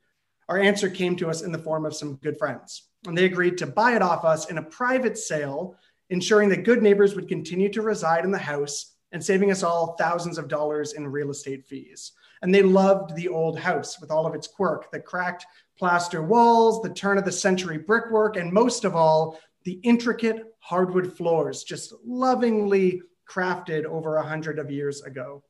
Our 0.47 0.59
answer 0.59 0.89
came 0.89 1.15
to 1.17 1.29
us 1.29 1.41
in 1.41 1.51
the 1.51 1.57
form 1.57 1.85
of 1.85 1.95
some 1.95 2.15
good 2.15 2.37
friends 2.37 2.86
and 3.05 3.17
they 3.17 3.25
agreed 3.25 3.57
to 3.59 3.67
buy 3.67 3.95
it 3.95 4.01
off 4.01 4.25
us 4.25 4.49
in 4.49 4.57
a 4.57 4.63
private 4.63 5.17
sale, 5.17 5.75
ensuring 6.09 6.49
that 6.49 6.63
good 6.63 6.81
neighbors 6.81 7.15
would 7.15 7.27
continue 7.27 7.69
to 7.69 7.81
reside 7.81 8.23
in 8.23 8.31
the 8.31 8.37
house 8.37 8.95
and 9.11 9.23
saving 9.23 9.51
us 9.51 9.63
all 9.63 9.95
thousands 9.97 10.37
of 10.37 10.47
dollars 10.47 10.93
in 10.93 11.07
real 11.07 11.29
estate 11.29 11.65
fees. 11.65 12.13
And 12.41 12.53
they 12.53 12.61
loved 12.61 13.15
the 13.15 13.29
old 13.29 13.57
house 13.57 13.99
with 13.99 14.11
all 14.11 14.25
of 14.25 14.35
its 14.35 14.47
quirk 14.47 14.91
the 14.91 14.99
cracked 14.99 15.45
plaster 15.77 16.21
walls, 16.21 16.81
the 16.81 16.93
turn 16.93 17.17
of 17.17 17.25
the 17.25 17.31
century 17.31 17.77
brickwork, 17.77 18.35
and 18.35 18.51
most 18.51 18.83
of 18.83 18.95
all, 18.95 19.39
the 19.63 19.79
intricate 19.83 20.55
hardwood 20.59 21.15
floors, 21.15 21.63
just 21.63 21.93
lovingly 22.05 23.01
crafted 23.29 23.85
over 23.85 24.17
a 24.17 24.27
hundred 24.27 24.59
of 24.59 24.71
years 24.71 25.01
ago. 25.01 25.43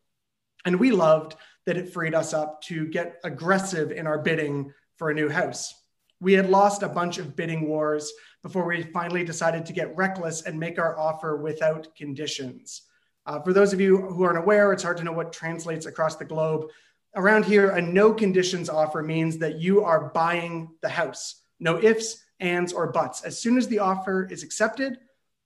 And 0.66 0.80
we 0.80 0.92
loved 0.92 1.36
that 1.66 1.78
it 1.78 1.94
freed 1.94 2.16
us 2.16 2.34
up 2.34 2.62
to 2.64 2.88
get 2.88 3.20
aggressive 3.24 3.92
in 3.92 4.08
our 4.08 4.18
bidding 4.18 4.74
for 4.98 5.10
a 5.10 5.14
new 5.14 5.30
house. 5.30 5.74
We 6.20 6.34
had 6.34 6.50
lost 6.50 6.84
a 6.84 6.90
bunch 6.90 7.18
of 7.18 7.36
bidding 7.36 7.68
wars 7.68 8.12
before 8.42 8.66
we 8.66 8.84
finally 8.84 9.24
decided 9.24 9.66
to 9.66 9.74
get 9.74 9.96
reckless 9.96 10.44
and 10.44 10.60
make 10.60 10.80
our 10.80 10.98
offer 10.98 11.38
without 11.38 11.96
conditions. 11.96 12.84
Uh, 13.26 13.42
for 13.42 13.54
those 13.54 13.74
of 13.74 13.82
you 13.82 13.98
who 13.98 14.24
aren't 14.24 14.38
aware, 14.38 14.72
it's 14.72 14.84
hard 14.84 14.98
to 14.98 15.04
know 15.04 15.12
what 15.12 15.34
translates 15.34 15.86
across 15.86 16.16
the 16.16 16.26
globe. 16.26 16.70
Around 17.16 17.46
here, 17.46 17.72
a 17.72 17.82
no 17.82 18.14
conditions 18.14 18.70
offer 18.70 19.04
means 19.04 19.38
that 19.40 19.60
you 19.60 19.84
are 19.84 20.12
buying 20.14 20.70
the 20.82 20.90
house. 20.90 21.44
No 21.60 21.78
ifs, 21.82 22.24
ands, 22.40 22.72
or 22.74 22.92
buts. 22.92 23.24
As 23.24 23.40
soon 23.40 23.58
as 23.58 23.68
the 23.68 23.80
offer 23.80 24.28
is 24.32 24.44
accepted, 24.44 25.00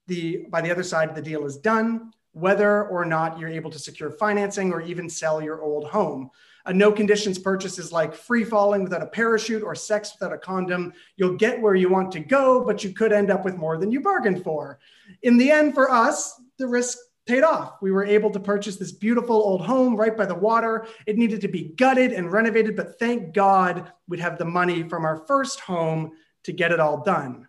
the 0.07 0.45
by 0.49 0.61
the 0.61 0.71
other 0.71 0.83
side, 0.83 1.15
the 1.15 1.21
deal 1.21 1.45
is 1.45 1.57
done, 1.57 2.11
whether 2.33 2.87
or 2.87 3.05
not 3.05 3.39
you're 3.39 3.49
able 3.49 3.71
to 3.71 3.79
secure 3.79 4.11
financing 4.11 4.73
or 4.73 4.81
even 4.81 5.09
sell 5.09 5.41
your 5.41 5.61
old 5.61 5.87
home. 5.87 6.29
A 6.65 6.73
no 6.73 6.91
conditions 6.91 7.39
purchase 7.39 7.79
is 7.79 7.91
like 7.91 8.13
free 8.13 8.43
falling 8.43 8.83
without 8.83 9.01
a 9.01 9.07
parachute 9.07 9.63
or 9.63 9.75
sex 9.75 10.13
without 10.13 10.33
a 10.33 10.37
condom. 10.37 10.93
You'll 11.17 11.37
get 11.37 11.59
where 11.59 11.75
you 11.75 11.89
want 11.89 12.11
to 12.13 12.19
go, 12.19 12.63
but 12.63 12.83
you 12.83 12.93
could 12.93 13.11
end 13.11 13.31
up 13.31 13.43
with 13.43 13.55
more 13.55 13.77
than 13.77 13.91
you 13.91 14.01
bargained 14.01 14.43
for. 14.43 14.79
In 15.23 15.37
the 15.37 15.51
end, 15.51 15.73
for 15.73 15.89
us, 15.89 16.39
the 16.57 16.67
risk 16.67 16.97
paid 17.25 17.43
off. 17.43 17.81
We 17.81 17.91
were 17.91 18.05
able 18.05 18.31
to 18.31 18.39
purchase 18.39 18.77
this 18.77 18.91
beautiful 18.91 19.35
old 19.35 19.61
home 19.61 19.95
right 19.95 20.15
by 20.15 20.25
the 20.25 20.35
water. 20.35 20.87
It 21.05 21.17
needed 21.17 21.41
to 21.41 21.47
be 21.47 21.73
gutted 21.77 22.11
and 22.11 22.31
renovated, 22.31 22.75
but 22.75 22.99
thank 22.99 23.33
God 23.33 23.91
we'd 24.07 24.19
have 24.19 24.37
the 24.37 24.45
money 24.45 24.83
from 24.83 25.05
our 25.05 25.17
first 25.27 25.59
home 25.59 26.11
to 26.43 26.51
get 26.51 26.71
it 26.71 26.79
all 26.79 27.03
done. 27.03 27.47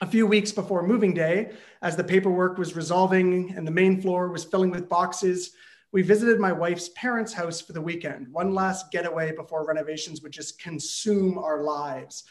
A 0.00 0.06
few 0.06 0.26
weeks 0.26 0.52
before 0.52 0.86
moving 0.86 1.12
day, 1.12 1.52
as 1.82 1.96
the 1.96 2.04
paperwork 2.04 2.56
was 2.56 2.76
resolving 2.76 3.52
and 3.56 3.66
the 3.66 3.72
main 3.72 4.00
floor 4.00 4.28
was 4.28 4.44
filling 4.44 4.70
with 4.70 4.88
boxes, 4.88 5.52
we 5.92 6.02
visited 6.02 6.38
my 6.38 6.52
wife's 6.52 6.90
parents' 6.90 7.32
house 7.32 7.60
for 7.60 7.72
the 7.72 7.80
weekend, 7.80 8.28
one 8.30 8.54
last 8.54 8.90
getaway 8.90 9.34
before 9.34 9.66
renovations 9.66 10.22
would 10.22 10.32
just 10.32 10.60
consume 10.60 11.38
our 11.38 11.62
lives. 11.62 12.24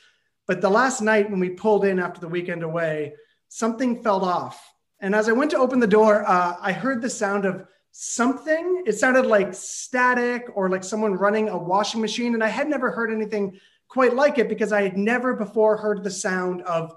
But 0.45 0.61
the 0.61 0.69
last 0.69 1.01
night 1.01 1.29
when 1.29 1.39
we 1.39 1.49
pulled 1.49 1.83
in 1.83 1.99
after 1.99 2.21
the 2.21 2.27
weekend 2.27 2.63
away, 2.63 3.15
something 3.49 4.03
fell 4.03 4.23
off. 4.23 4.73
And 4.99 5.15
as 5.15 5.27
I 5.27 5.33
went 5.33 5.51
to 5.51 5.57
open 5.57 5.79
the 5.79 5.87
door, 5.87 6.23
uh, 6.27 6.55
I 6.59 6.71
heard 6.71 7.01
the 7.01 7.09
sound 7.09 7.45
of 7.45 7.65
something. 7.91 8.83
It 8.85 8.93
sounded 8.93 9.25
like 9.25 9.53
static 9.53 10.47
or 10.55 10.69
like 10.69 10.83
someone 10.83 11.13
running 11.13 11.49
a 11.49 11.57
washing 11.57 12.01
machine. 12.01 12.35
And 12.35 12.43
I 12.43 12.47
had 12.47 12.69
never 12.69 12.91
heard 12.91 13.11
anything 13.11 13.59
quite 13.87 14.13
like 14.13 14.37
it 14.37 14.49
because 14.49 14.71
I 14.71 14.83
had 14.83 14.97
never 14.97 15.33
before 15.33 15.77
heard 15.77 16.03
the 16.03 16.11
sound 16.11 16.61
of 16.63 16.93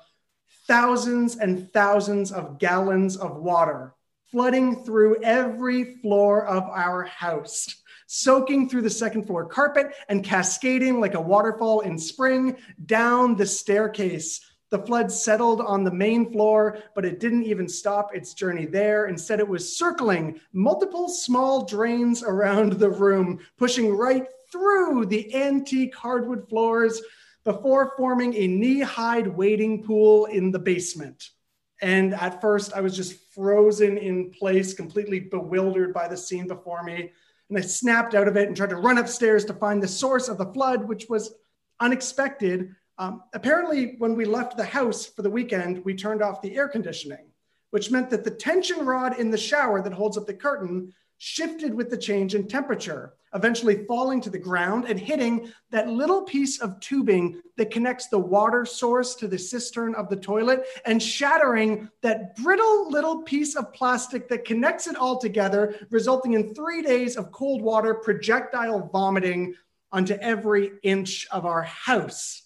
thousands 0.67 1.37
and 1.37 1.73
thousands 1.73 2.33
of 2.33 2.59
gallons 2.59 3.17
of 3.17 3.37
water 3.37 3.95
flooding 4.31 4.85
through 4.85 5.23
every 5.23 5.97
floor 5.97 6.47
of 6.47 6.63
our 6.65 7.05
house, 7.05 7.83
soaking 8.07 8.69
through 8.69 8.83
the 8.83 8.91
second 8.91 9.27
floor 9.27 9.45
carpet 9.45 9.93
and 10.09 10.25
cascading 10.25 11.01
like 11.01 11.15
a 11.15 11.21
waterfall 11.21 11.81
in 11.81 11.99
spring 11.99 12.57
down 12.87 13.37
the 13.37 13.47
staircase. 13.47 14.41
The 14.71 14.79
flood 14.79 15.11
settled 15.11 15.61
on 15.61 15.83
the 15.83 15.91
main 15.91 16.31
floor, 16.31 16.79
but 16.95 17.05
it 17.05 17.19
didn't 17.19 17.43
even 17.43 17.69
stop 17.69 18.15
its 18.15 18.35
journey 18.35 18.67
there. 18.67 19.07
Instead, 19.07 19.41
it 19.41 19.49
was 19.49 19.77
circling 19.77 20.41
multiple 20.53 21.09
small 21.09 21.65
drains 21.65 22.23
around 22.23 22.75
the 22.75 22.91
room, 22.91 23.41
pushing 23.59 23.97
right 23.97 24.27
through 24.53 25.07
the 25.07 25.35
antique 25.35 25.95
hardwood 25.95 26.49
floors 26.49 27.03
before 27.43 27.95
forming 27.97 28.35
a 28.35 28.47
knee 28.47 28.81
high 28.81 29.23
wading 29.23 29.83
pool 29.83 30.27
in 30.27 30.53
the 30.53 30.59
basement. 30.59 31.31
And 31.83 32.15
at 32.15 32.41
first, 32.41 32.73
I 32.75 32.81
was 32.81 32.95
just 32.95 33.33
frozen 33.33 33.97
in 33.97 34.31
place, 34.31 34.75
completely 34.75 35.21
bewildered 35.21 35.95
by 35.95 36.09
the 36.09 36.17
scene 36.17 36.47
before 36.47 36.83
me. 36.83 37.13
and 37.49 37.59
I 37.59 37.63
snapped 37.63 38.15
out 38.15 38.29
of 38.29 38.37
it 38.37 38.47
and 38.47 38.57
tried 38.57 38.71
to 38.71 38.77
run 38.77 38.99
upstairs 38.99 39.45
to 39.47 39.55
find 39.55 39.83
the 39.83 39.89
source 39.89 40.29
of 40.29 40.39
the 40.39 40.53
flood, 40.53 40.87
which 40.87 41.09
was 41.09 41.35
unexpected. 41.81 42.75
Um, 42.99 43.23
apparently, 43.33 43.97
when 43.99 44.15
we 44.15 44.25
left 44.25 44.57
the 44.57 44.65
house 44.65 45.07
for 45.07 45.23
the 45.23 45.31
weekend, 45.31 45.85
we 45.85 45.95
turned 45.95 46.23
off 46.23 46.43
the 46.43 46.55
air 46.55 46.69
conditioning, 46.69 47.27
which 47.71 47.91
meant 47.91 48.11
that 48.11 48.25
the 48.25 48.31
tension 48.31 48.85
rod 48.85 49.19
in 49.19 49.31
the 49.31 49.39
shower 49.39 49.83
that 49.83 49.93
holds 49.93 50.19
up 50.19 50.27
the 50.27 50.35
curtain 50.35 50.93
shifted 51.19 51.75
with 51.75 51.91
the 51.91 51.97
change 51.97 52.35
in 52.35 52.47
temperature, 52.47 53.15
eventually 53.35 53.85
falling 53.87 54.21
to 54.21 54.31
the 54.31 54.39
ground 54.39 54.85
and 54.87 54.99
hitting 54.99 55.51
that 55.71 55.89
little 55.89 56.23
piece 56.23 56.61
of 56.61 56.79
tubing 56.81 57.41
that 57.57 57.71
connects 57.71 58.09
the 58.09 58.19
water 58.19 58.65
source 58.65 59.15
to 59.15 59.29
the 59.29 59.39
cistern 59.39 59.95
of 59.95 60.09
the 60.09 60.17
toilet 60.17 60.67
and 60.85 61.03
shattering 61.03 61.89
that 62.03 62.35
brittle 62.37 62.91
little 62.91 63.23
piece 63.23 63.55
of 63.57 63.73
plastic 63.73 64.29
that 64.29 64.45
connects 64.45 64.87
it 64.87 64.97
all 64.97 65.19
together, 65.19 65.75
resulting 65.91 66.33
in 66.33 66.55
three 66.55 66.83
days 66.83 67.17
of 67.17 67.31
cold 67.33 67.63
water 67.63 67.95
projectile 67.95 68.89
vomiting 68.93 69.55
onto 69.93 70.15
every 70.15 70.73
inch 70.83 71.27
of 71.31 71.47
our 71.47 71.63
house. 71.63 72.43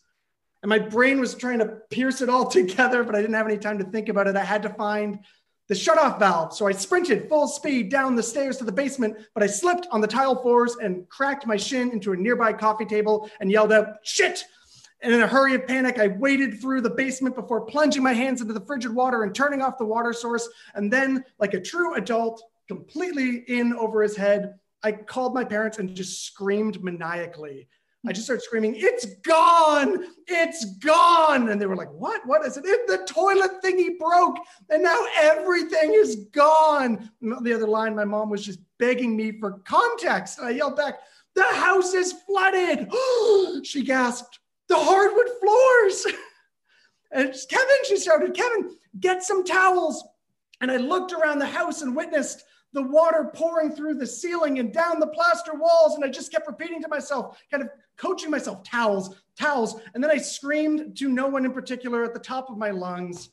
And 0.63 0.71
my 0.71 0.79
brain 0.79 1.21
was 1.21 1.35
trying 1.35 1.59
to 1.59 1.67
pierce 1.91 2.23
it 2.23 2.29
all 2.29 2.47
together, 2.51 3.05
but 3.05 3.15
I 3.15 3.21
didn't 3.21 3.35
have 3.35 3.47
any 3.47 3.59
time 3.59 3.79
to 3.79 3.85
think 3.85 4.09
about 4.09 4.27
it. 4.27 4.37
I 4.37 4.45
had 4.45 4.63
to 4.63 4.71
find 4.71 5.21
the 5.69 5.75
shutoff 5.75 6.19
valve. 6.19 6.55
So 6.55 6.67
I 6.67 6.73
sprinted 6.73 7.29
full 7.29 7.49
speed 7.49 7.91
down 7.91 8.17
the 8.17 8.23
stairs 8.23 8.59
to 8.59 8.65
the 8.65 8.73
basement, 8.73 9.17
but 9.35 9.43
I 9.43 9.47
slipped 9.47 9.87
on 9.91 10.01
the 10.01 10.07
tile 10.07 10.41
floors 10.41 10.77
and 10.77 11.09
cracked 11.09 11.47
my 11.47 11.57
shin 11.57 11.91
into 11.91 12.13
a 12.13 12.17
nearby 12.17 12.53
coffee 12.53 12.85
table 12.85 13.31
and 13.41 13.51
yelled 13.51 13.73
out, 13.73 13.97
shit! 14.03 14.45
And 15.01 15.13
in 15.13 15.21
a 15.21 15.27
hurry 15.27 15.55
of 15.55 15.67
panic, 15.67 15.99
I 15.99 16.07
waded 16.07 16.61
through 16.61 16.81
the 16.81 16.91
basement 16.91 17.35
before 17.35 17.61
plunging 17.63 18.03
my 18.03 18.15
hands 18.15 18.41
into 18.41 18.55
the 18.55 18.65
frigid 18.65 18.95
water 18.95 19.23
and 19.25 19.35
turning 19.35 19.61
off 19.61 19.77
the 19.77 19.85
water 19.85 20.15
source. 20.15 20.49
And 20.75 20.91
then, 20.91 21.25
like 21.39 21.53
a 21.53 21.61
true 21.61 21.95
adult, 21.95 22.43
completely 22.69 23.45
in 23.49 23.75
over 23.75 24.03
his 24.03 24.17
head, 24.17 24.55
I 24.83 24.93
called 24.93 25.35
my 25.35 25.45
parents 25.45 25.79
and 25.79 25.95
just 25.95 26.25
screamed 26.25 26.83
maniacally. 26.83 27.69
I 28.07 28.13
just 28.13 28.27
started 28.27 28.43
screaming, 28.43 28.75
It's 28.77 29.07
gone! 29.23 30.05
It's 30.27 30.77
gone! 30.77 31.49
And 31.49 31.61
they 31.61 31.67
were 31.67 31.77
like, 31.77 31.91
What? 31.93 32.27
What 32.27 32.45
is 32.45 32.57
it? 32.57 32.65
If 32.67 32.87
the 32.87 33.07
toilet 33.11 33.63
thingy 33.63 33.99
broke 33.99 34.37
and 34.69 34.83
now 34.83 34.99
everything 35.17 35.95
is 35.95 36.17
gone. 36.33 37.11
The 37.21 37.55
other 37.55 37.67
line, 37.67 37.97
my 37.97 38.05
mom 38.05 38.31
was 38.31 38.45
just 38.45 38.61
begging 38.79 39.17
me 39.17 39.39
for 39.39 39.61
context. 39.65 40.39
And 40.39 40.49
I 40.49 40.51
yelled 40.51 40.77
back, 40.77 40.99
The 41.35 41.45
house 41.45 41.95
is 41.95 42.15
flooded. 42.27 42.93
she 43.67 43.83
gasped, 43.83 44.39
The 44.69 44.77
hardwood 44.77 45.29
floors. 45.41 46.07
and 47.13 47.35
Kevin, 47.49 47.77
she 47.89 47.99
shouted, 47.99 48.35
Kevin, 48.35 48.77
get 49.01 49.23
some 49.23 49.45
towels. 49.45 50.05
And 50.61 50.71
I 50.71 50.77
looked 50.77 51.13
around 51.13 51.39
the 51.39 51.47
house 51.47 51.83
and 51.83 51.97
witnessed 51.97 52.45
the 52.75 52.83
water 52.83 53.31
pouring 53.33 53.71
through 53.71 53.95
the 53.95 54.07
ceiling 54.07 54.59
and 54.59 54.73
down 54.73 55.01
the 55.01 55.07
plaster 55.07 55.55
walls. 55.55 55.95
And 55.95 56.05
I 56.05 56.09
just 56.09 56.31
kept 56.31 56.47
repeating 56.47 56.83
to 56.83 56.89
myself, 56.89 57.41
kind 57.51 57.63
of 57.63 57.71
coaching 57.97 58.31
myself, 58.31 58.65
towels, 58.65 59.17
towels. 59.39 59.81
And 59.95 60.03
then 60.03 60.11
I 60.11 60.19
screamed 60.19 60.97
to 60.99 61.09
no 61.09 61.29
one 61.29 61.45
in 61.45 61.53
particular 61.53 62.05
at 62.05 62.13
the 62.13 62.21
top 62.21 62.51
of 62.51 62.59
my 62.59 62.71
lungs, 62.71 63.31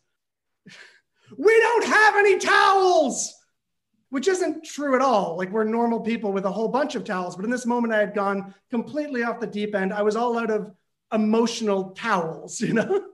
We 1.38 1.60
don't 1.60 1.86
have 1.86 2.16
any 2.18 2.38
towels! 2.38 3.34
Which 4.10 4.28
isn't 4.28 4.66
true 4.66 4.96
at 4.96 5.02
all. 5.02 5.38
Like 5.38 5.50
we're 5.52 5.64
normal 5.64 6.02
people 6.02 6.34
with 6.34 6.44
a 6.44 6.52
whole 6.52 6.68
bunch 6.68 6.96
of 6.96 7.06
towels. 7.06 7.38
But 7.38 7.46
in 7.46 7.52
this 7.52 7.66
moment, 7.66 7.94
I 7.94 8.00
had 8.00 8.14
gone 8.14 8.54
completely 8.70 9.24
off 9.24 9.40
the 9.40 9.48
deep 9.48 9.74
end. 9.74 9.94
I 9.94 10.02
was 10.02 10.18
all 10.18 10.38
out 10.38 10.52
of 10.52 10.72
emotional 11.14 11.92
towels, 11.92 12.60
you 12.62 12.74
know? 12.74 13.11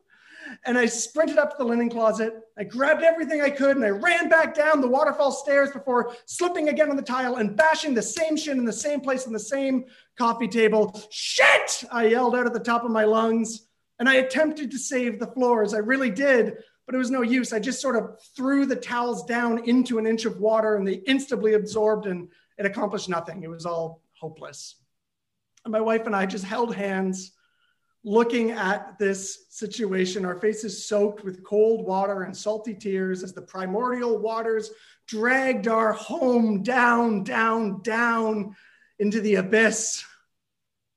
And 0.65 0.77
I 0.77 0.85
sprinted 0.85 1.37
up 1.37 1.51
to 1.51 1.55
the 1.59 1.65
linen 1.65 1.89
closet. 1.89 2.33
I 2.57 2.63
grabbed 2.63 3.03
everything 3.03 3.41
I 3.41 3.49
could 3.49 3.75
and 3.75 3.85
I 3.85 3.89
ran 3.89 4.29
back 4.29 4.53
down 4.53 4.81
the 4.81 4.87
waterfall 4.87 5.31
stairs 5.31 5.71
before 5.71 6.15
slipping 6.25 6.69
again 6.69 6.89
on 6.89 6.95
the 6.95 7.01
tile 7.01 7.35
and 7.35 7.55
bashing 7.55 7.93
the 7.93 8.01
same 8.01 8.35
shin 8.35 8.57
in 8.57 8.65
the 8.65 8.73
same 8.73 9.01
place 9.01 9.27
on 9.27 9.33
the 9.33 9.39
same 9.39 9.85
coffee 10.17 10.47
table. 10.47 10.99
Shit! 11.09 11.83
I 11.91 12.07
yelled 12.07 12.35
out 12.35 12.45
at 12.45 12.53
the 12.53 12.59
top 12.59 12.83
of 12.83 12.91
my 12.91 13.05
lungs 13.05 13.67
and 13.99 14.09
I 14.09 14.15
attempted 14.15 14.71
to 14.71 14.77
save 14.77 15.19
the 15.19 15.27
floors. 15.27 15.73
I 15.73 15.79
really 15.79 16.11
did, 16.11 16.57
but 16.85 16.95
it 16.95 16.99
was 16.99 17.11
no 17.11 17.21
use. 17.21 17.53
I 17.53 17.59
just 17.59 17.81
sort 17.81 17.95
of 17.95 18.19
threw 18.35 18.65
the 18.65 18.75
towels 18.75 19.25
down 19.25 19.67
into 19.67 19.97
an 19.97 20.07
inch 20.07 20.25
of 20.25 20.39
water 20.39 20.75
and 20.75 20.87
they 20.87 21.01
instantly 21.05 21.53
absorbed 21.53 22.05
and 22.05 22.29
it 22.57 22.65
accomplished 22.65 23.09
nothing. 23.09 23.43
It 23.43 23.49
was 23.49 23.65
all 23.65 24.01
hopeless. 24.13 24.75
And 25.65 25.71
my 25.71 25.81
wife 25.81 26.05
and 26.05 26.15
I 26.15 26.25
just 26.25 26.45
held 26.45 26.75
hands 26.75 27.33
looking 28.03 28.51
at 28.51 28.97
this 28.99 29.47
situation, 29.49 30.25
our 30.25 30.39
faces 30.39 30.87
soaked 30.87 31.23
with 31.23 31.43
cold 31.43 31.85
water 31.85 32.23
and 32.23 32.35
salty 32.35 32.73
tears 32.73 33.23
as 33.23 33.33
the 33.33 33.41
primordial 33.41 34.19
waters 34.19 34.71
dragged 35.07 35.67
our 35.67 35.93
home 35.93 36.63
down, 36.63 37.23
down, 37.23 37.81
down 37.81 38.55
into 38.99 39.21
the 39.21 39.35
abyss. 39.35 40.03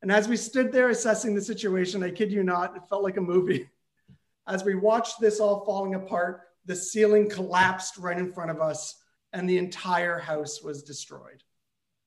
And 0.02 0.10
as 0.10 0.28
we 0.28 0.36
stood 0.36 0.72
there 0.72 0.88
assessing 0.88 1.34
the 1.34 1.42
situation, 1.42 2.02
I 2.02 2.10
kid 2.10 2.32
you 2.32 2.42
not, 2.42 2.76
it 2.76 2.88
felt 2.88 3.02
like 3.02 3.16
a 3.16 3.22
movie. 3.22 3.68
As 4.48 4.64
we 4.64 4.74
watched 4.74 5.20
this 5.20 5.38
all 5.38 5.64
falling 5.64 5.94
apart, 5.94 6.40
the 6.64 6.74
ceiling 6.74 7.28
collapsed 7.28 7.98
right 7.98 8.18
in 8.18 8.32
front 8.32 8.50
of 8.50 8.60
us, 8.60 8.96
and 9.32 9.48
the 9.48 9.58
entire 9.58 10.18
house 10.18 10.62
was 10.62 10.82
destroyed. 10.82 11.44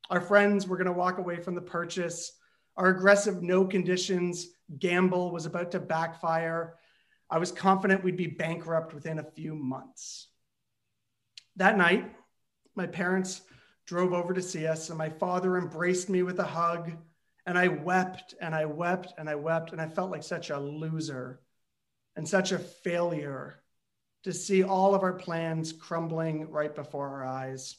Our 0.10 0.20
friends 0.20 0.68
were 0.68 0.76
going 0.76 0.88
to 0.88 0.94
walk 0.94 1.20
away 1.20 1.38
from 1.38 1.56
the 1.56 1.62
purchase. 1.62 2.34
Our 2.76 2.88
aggressive 2.88 3.44
no 3.44 3.66
conditions 3.66 4.48
gamble 4.80 5.32
was 5.32 5.46
about 5.46 5.72
to 5.72 5.80
backfire. 5.80 6.76
I 7.30 7.38
was 7.38 7.52
confident 7.52 8.04
we'd 8.04 8.18
be 8.18 8.28
bankrupt 8.28 8.94
within 8.94 9.20
a 9.20 9.32
few 9.32 9.56
months. 9.56 10.28
That 11.56 11.78
night, 11.78 12.16
my 12.76 12.88
parents 12.88 13.42
drove 13.86 14.14
over 14.14 14.34
to 14.34 14.42
see 14.42 14.66
us, 14.66 14.90
and 14.90 14.98
my 14.98 15.10
father 15.10 15.58
embraced 15.58 16.10
me 16.10 16.24
with 16.24 16.40
a 16.40 16.44
hug. 16.44 16.94
And 17.46 17.58
I 17.58 17.68
wept 17.68 18.36
and 18.40 18.56
I 18.56 18.66
wept 18.66 19.14
and 19.18 19.30
I 19.30 19.36
wept, 19.36 19.72
and 19.72 19.82
I 19.82 19.88
felt 19.88 20.12
like 20.12 20.24
such 20.24 20.50
a 20.50 20.60
loser 20.60 21.42
and 22.16 22.28
such 22.28 22.52
a 22.52 22.60
failure 22.60 23.62
to 24.24 24.32
see 24.32 24.64
all 24.64 24.96
of 24.96 25.04
our 25.04 25.14
plans 25.14 25.74
crumbling 25.74 26.50
right 26.50 26.74
before 26.74 27.08
our 27.10 27.26
eyes. 27.26 27.76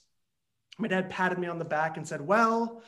My 0.78 0.88
dad 0.88 1.09
patted 1.09 1.38
me 1.38 1.48
on 1.48 1.59
the 1.59 1.64
back 1.64 1.96
and 1.96 2.07
said, 2.07 2.20
Well, 2.20 2.83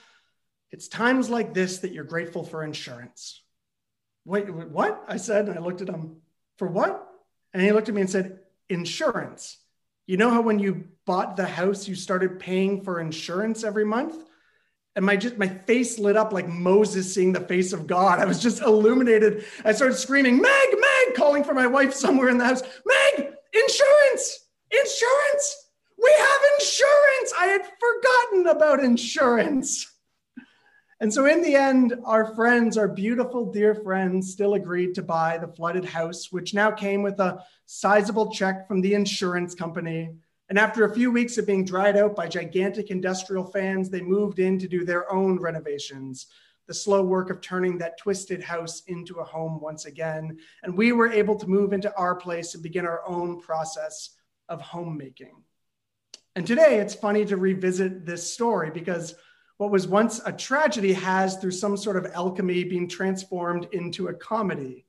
it's 0.72 0.88
times 0.88 1.30
like 1.30 1.54
this 1.54 1.78
that 1.78 1.92
you're 1.92 2.04
grateful 2.04 2.44
for 2.44 2.64
insurance 2.64 3.42
wait, 4.26 4.52
what? 4.52 5.04
I 5.08 5.16
said, 5.16 5.48
and 5.48 5.58
I 5.58 5.62
looked 5.62 5.80
at 5.80 5.88
him, 5.88 6.16
for 6.58 6.68
what? 6.68 7.08
And 7.54 7.62
he 7.62 7.72
looked 7.72 7.88
at 7.88 7.94
me 7.94 8.02
and 8.02 8.10
said, 8.10 8.40
insurance. 8.68 9.56
You 10.06 10.16
know 10.16 10.30
how 10.30 10.42
when 10.42 10.58
you 10.58 10.88
bought 11.06 11.36
the 11.36 11.46
house, 11.46 11.88
you 11.88 11.94
started 11.94 12.38
paying 12.38 12.82
for 12.82 13.00
insurance 13.00 13.64
every 13.64 13.84
month? 13.84 14.16
And 14.94 15.04
my 15.04 15.16
just 15.16 15.36
my 15.36 15.48
face 15.48 15.98
lit 15.98 16.16
up 16.16 16.32
like 16.32 16.48
Moses 16.48 17.12
seeing 17.12 17.32
the 17.32 17.40
face 17.40 17.72
of 17.72 17.86
God. 17.86 18.18
I 18.18 18.24
was 18.24 18.42
just 18.42 18.62
illuminated. 18.62 19.44
I 19.64 19.72
started 19.72 19.96
screaming, 19.96 20.40
Meg, 20.40 20.68
Meg, 20.72 21.14
calling 21.14 21.44
for 21.44 21.54
my 21.54 21.66
wife 21.66 21.92
somewhere 21.92 22.28
in 22.28 22.38
the 22.38 22.46
house. 22.46 22.62
Meg, 22.62 23.32
insurance, 23.52 24.46
insurance. 24.70 25.70
We 26.02 26.10
have 26.16 26.40
insurance. 26.58 27.32
I 27.38 27.46
had 27.46 27.62
forgotten 27.78 28.46
about 28.56 28.84
insurance. 28.84 29.86
And 30.98 31.12
so, 31.12 31.26
in 31.26 31.42
the 31.42 31.54
end, 31.54 31.94
our 32.04 32.34
friends, 32.34 32.78
our 32.78 32.88
beautiful, 32.88 33.52
dear 33.52 33.74
friends, 33.74 34.32
still 34.32 34.54
agreed 34.54 34.94
to 34.94 35.02
buy 35.02 35.36
the 35.36 35.48
flooded 35.48 35.84
house, 35.84 36.32
which 36.32 36.54
now 36.54 36.70
came 36.70 37.02
with 37.02 37.20
a 37.20 37.44
sizable 37.66 38.32
check 38.32 38.66
from 38.66 38.80
the 38.80 38.94
insurance 38.94 39.54
company. 39.54 40.14
And 40.48 40.58
after 40.58 40.84
a 40.84 40.94
few 40.94 41.10
weeks 41.10 41.36
of 41.36 41.46
being 41.46 41.66
dried 41.66 41.98
out 41.98 42.16
by 42.16 42.28
gigantic 42.28 42.90
industrial 42.90 43.44
fans, 43.44 43.90
they 43.90 44.00
moved 44.00 44.38
in 44.38 44.58
to 44.58 44.68
do 44.68 44.84
their 44.84 45.12
own 45.12 45.38
renovations, 45.38 46.28
the 46.66 46.72
slow 46.72 47.02
work 47.02 47.28
of 47.28 47.42
turning 47.42 47.76
that 47.78 47.98
twisted 47.98 48.42
house 48.42 48.82
into 48.86 49.16
a 49.16 49.24
home 49.24 49.60
once 49.60 49.84
again. 49.84 50.38
And 50.62 50.76
we 50.76 50.92
were 50.92 51.12
able 51.12 51.36
to 51.36 51.46
move 51.46 51.74
into 51.74 51.94
our 51.96 52.14
place 52.14 52.54
and 52.54 52.62
begin 52.62 52.86
our 52.86 53.06
own 53.06 53.40
process 53.40 54.10
of 54.48 54.62
homemaking. 54.62 55.42
And 56.36 56.46
today, 56.46 56.78
it's 56.78 56.94
funny 56.94 57.24
to 57.26 57.36
revisit 57.36 58.06
this 58.06 58.32
story 58.32 58.70
because 58.70 59.14
what 59.58 59.70
was 59.70 59.88
once 59.88 60.20
a 60.24 60.32
tragedy 60.32 60.92
has, 60.92 61.36
through 61.36 61.52
some 61.52 61.76
sort 61.76 61.96
of 61.96 62.12
alchemy, 62.12 62.64
been 62.64 62.88
transformed 62.88 63.68
into 63.72 64.08
a 64.08 64.14
comedy. 64.14 64.84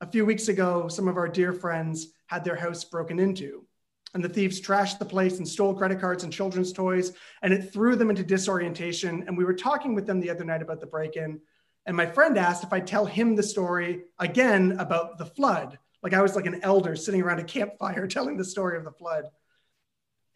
A 0.00 0.10
few 0.10 0.24
weeks 0.24 0.48
ago, 0.48 0.88
some 0.88 1.06
of 1.06 1.18
our 1.18 1.28
dear 1.28 1.52
friends 1.52 2.14
had 2.26 2.42
their 2.44 2.56
house 2.56 2.82
broken 2.84 3.18
into, 3.18 3.66
and 4.14 4.24
the 4.24 4.28
thieves 4.28 4.60
trashed 4.60 4.98
the 4.98 5.04
place 5.04 5.36
and 5.36 5.46
stole 5.46 5.74
credit 5.74 6.00
cards 6.00 6.24
and 6.24 6.32
children's 6.32 6.72
toys, 6.72 7.12
and 7.42 7.52
it 7.52 7.72
threw 7.72 7.94
them 7.94 8.08
into 8.08 8.22
disorientation. 8.22 9.24
And 9.26 9.36
we 9.36 9.44
were 9.44 9.54
talking 9.54 9.94
with 9.94 10.06
them 10.06 10.20
the 10.20 10.30
other 10.30 10.44
night 10.44 10.62
about 10.62 10.80
the 10.80 10.86
break 10.86 11.16
in, 11.16 11.40
and 11.84 11.96
my 11.96 12.06
friend 12.06 12.38
asked 12.38 12.64
if 12.64 12.72
I'd 12.72 12.86
tell 12.86 13.04
him 13.04 13.36
the 13.36 13.42
story 13.42 14.04
again 14.18 14.76
about 14.78 15.18
the 15.18 15.26
flood. 15.26 15.78
Like 16.02 16.14
I 16.14 16.22
was 16.22 16.36
like 16.36 16.46
an 16.46 16.60
elder 16.62 16.96
sitting 16.96 17.20
around 17.20 17.40
a 17.40 17.44
campfire 17.44 18.06
telling 18.08 18.38
the 18.38 18.44
story 18.44 18.78
of 18.78 18.84
the 18.84 18.92
flood. 18.92 19.24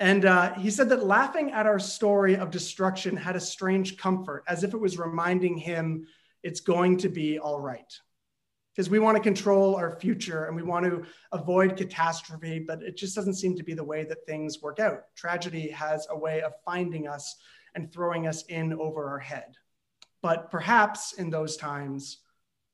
And 0.01 0.25
uh, 0.25 0.55
he 0.55 0.71
said 0.71 0.89
that 0.89 1.05
laughing 1.05 1.53
at 1.53 1.67
our 1.67 1.79
story 1.79 2.37
of 2.37 2.51
destruction 2.51 3.17
had 3.17 3.37
a 3.37 3.41
strange 3.41 3.97
comfort, 3.97 4.43
as 4.49 4.65
if 4.65 4.75
it 4.75 4.81
was 4.81 4.99
reminding 4.99 5.57
him 5.57 6.07
it's 6.43 6.61
going 6.61 6.99
to 6.99 7.09
be 7.09 7.39
all 7.39 7.61
right. 7.61 7.93
Because 8.75 8.91
we 8.91 8.99
want 8.99 9.17
to 9.17 9.23
control 9.23 9.77
our 9.77 9.93
future 10.01 10.47
and 10.47 10.57
we 10.57 10.65
want 10.65 10.85
to 10.85 11.05
avoid 11.31 11.77
catastrophe, 11.77 12.59
but 12.59 12.83
it 12.83 12.97
just 12.97 13.15
doesn't 13.15 13.35
seem 13.35 13.57
to 13.57 13.63
be 13.63 13.73
the 13.73 13.85
way 13.85 14.05
that 14.05 14.27
things 14.27 14.61
work 14.61 14.81
out. 14.81 15.03
Tragedy 15.17 15.71
has 15.71 16.09
a 16.11 16.19
way 16.19 16.43
of 16.43 16.53
finding 16.65 17.07
us 17.07 17.37
and 17.77 17.93
throwing 17.93 18.27
us 18.27 18.43
in 18.47 18.73
over 18.75 19.09
our 19.09 19.21
head. 19.21 19.57
But 20.23 20.51
perhaps 20.51 21.13
in 21.13 21.31
those 21.31 21.57
times, 21.57 22.19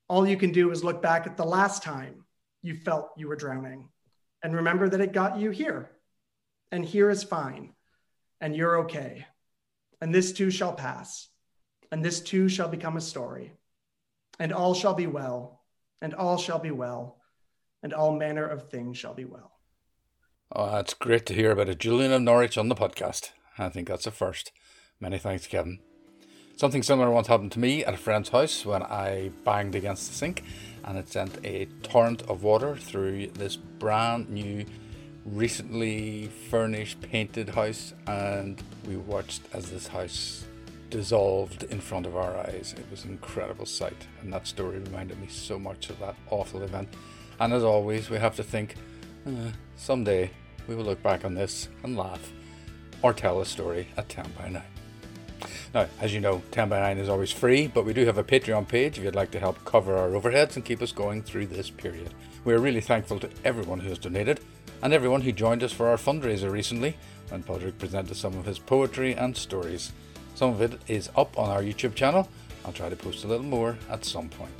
all 0.08 0.26
you 0.26 0.38
can 0.38 0.52
do 0.52 0.70
is 0.70 0.82
look 0.82 1.02
back 1.02 1.26
at 1.26 1.36
the 1.36 1.44
last 1.44 1.82
time 1.82 2.24
you 2.62 2.74
felt 2.74 3.10
you 3.16 3.28
were 3.28 3.36
drowning 3.36 3.88
and 4.42 4.54
remember 4.54 4.88
that 4.88 5.00
it 5.00 5.12
got 5.12 5.38
you 5.38 5.50
here. 5.50 5.90
And 6.72 6.84
here 6.84 7.10
is 7.10 7.22
fine, 7.22 7.74
and 8.40 8.54
you're 8.54 8.80
okay. 8.80 9.26
And 10.00 10.14
this 10.14 10.32
too 10.32 10.50
shall 10.50 10.72
pass, 10.72 11.28
and 11.90 12.04
this 12.04 12.20
too 12.20 12.48
shall 12.48 12.68
become 12.68 12.96
a 12.96 13.00
story. 13.00 13.52
And 14.38 14.52
all 14.52 14.74
shall 14.74 14.94
be 14.94 15.06
well, 15.06 15.62
and 16.00 16.14
all 16.14 16.38
shall 16.38 16.58
be 16.58 16.70
well, 16.70 17.20
and 17.82 17.92
all 17.92 18.16
manner 18.16 18.46
of 18.46 18.70
things 18.70 18.96
shall 18.96 19.14
be 19.14 19.24
well. 19.24 19.52
Oh, 20.52 20.70
that's 20.72 20.94
great 20.94 21.26
to 21.26 21.34
hear 21.34 21.52
about 21.52 21.68
a 21.68 21.74
Julian 21.74 22.12
of 22.12 22.22
Norwich 22.22 22.58
on 22.58 22.68
the 22.68 22.74
podcast. 22.74 23.30
I 23.58 23.68
think 23.68 23.88
that's 23.88 24.06
a 24.06 24.10
first. 24.10 24.52
Many 24.98 25.18
thanks, 25.18 25.46
Kevin. 25.46 25.80
Something 26.56 26.82
similar 26.82 27.10
once 27.10 27.28
happened 27.28 27.52
to 27.52 27.58
me 27.58 27.84
at 27.84 27.94
a 27.94 27.96
friend's 27.96 28.30
house 28.30 28.66
when 28.66 28.82
I 28.82 29.30
banged 29.44 29.74
against 29.74 30.08
the 30.08 30.14
sink 30.14 30.42
and 30.84 30.98
it 30.98 31.08
sent 31.08 31.38
a 31.44 31.66
torrent 31.82 32.22
of 32.22 32.42
water 32.42 32.76
through 32.76 33.28
this 33.28 33.56
brand 33.56 34.28
new, 34.28 34.66
recently 35.24 36.28
furnished, 36.48 37.00
painted 37.00 37.50
house. 37.50 37.94
And 38.06 38.62
we 38.86 38.96
watched 38.96 39.42
as 39.52 39.70
this 39.70 39.86
house 39.86 40.44
dissolved 40.90 41.62
in 41.64 41.80
front 41.80 42.06
of 42.06 42.16
our 42.16 42.36
eyes. 42.38 42.74
It 42.76 42.90
was 42.90 43.04
an 43.04 43.10
incredible 43.10 43.66
sight, 43.66 44.06
and 44.20 44.32
that 44.32 44.46
story 44.46 44.78
reminded 44.78 45.20
me 45.20 45.28
so 45.28 45.58
much 45.58 45.88
of 45.88 45.98
that 46.00 46.16
awful 46.30 46.62
event. 46.62 46.88
And 47.38 47.52
as 47.52 47.62
always, 47.62 48.10
we 48.10 48.18
have 48.18 48.36
to 48.36 48.42
think 48.42 48.74
uh, 49.26 49.52
someday 49.76 50.30
we 50.66 50.74
will 50.74 50.84
look 50.84 51.02
back 51.02 51.24
on 51.24 51.34
this 51.34 51.68
and 51.82 51.96
laugh 51.96 52.32
or 53.02 53.12
tell 53.12 53.40
a 53.40 53.46
story 53.46 53.88
at 53.96 54.08
10 54.08 54.26
by 54.38 54.48
9. 54.48 54.62
Now, 55.72 55.86
as 56.00 56.12
you 56.12 56.20
know, 56.20 56.42
10 56.50 56.68
by 56.68 56.80
9 56.80 56.98
is 56.98 57.08
always 57.08 57.30
free, 57.30 57.66
but 57.68 57.84
we 57.84 57.94
do 57.94 58.04
have 58.04 58.18
a 58.18 58.24
Patreon 58.24 58.68
page 58.68 58.98
if 58.98 59.04
you'd 59.04 59.14
like 59.14 59.30
to 59.30 59.40
help 59.40 59.64
cover 59.64 59.96
our 59.96 60.10
overheads 60.10 60.56
and 60.56 60.64
keep 60.64 60.82
us 60.82 60.92
going 60.92 61.22
through 61.22 61.46
this 61.46 61.70
period. 61.70 62.12
We 62.44 62.52
are 62.52 62.58
really 62.58 62.80
thankful 62.80 63.20
to 63.20 63.30
everyone 63.44 63.80
who 63.80 63.88
has 63.88 63.98
donated 63.98 64.40
and 64.82 64.92
everyone 64.92 65.20
who 65.20 65.32
joined 65.32 65.62
us 65.62 65.72
for 65.72 65.88
our 65.88 65.96
fundraiser 65.96 66.50
recently 66.50 66.96
when 67.28 67.42
Padraig 67.42 67.78
presented 67.78 68.16
some 68.16 68.36
of 68.36 68.46
his 68.46 68.58
poetry 68.58 69.14
and 69.14 69.36
stories. 69.36 69.92
Some 70.34 70.50
of 70.50 70.62
it 70.62 70.80
is 70.88 71.10
up 71.16 71.38
on 71.38 71.50
our 71.50 71.62
YouTube 71.62 71.94
channel. 71.94 72.28
I'll 72.64 72.72
try 72.72 72.88
to 72.88 72.96
post 72.96 73.24
a 73.24 73.28
little 73.28 73.44
more 73.44 73.76
at 73.90 74.04
some 74.04 74.28
point. 74.28 74.52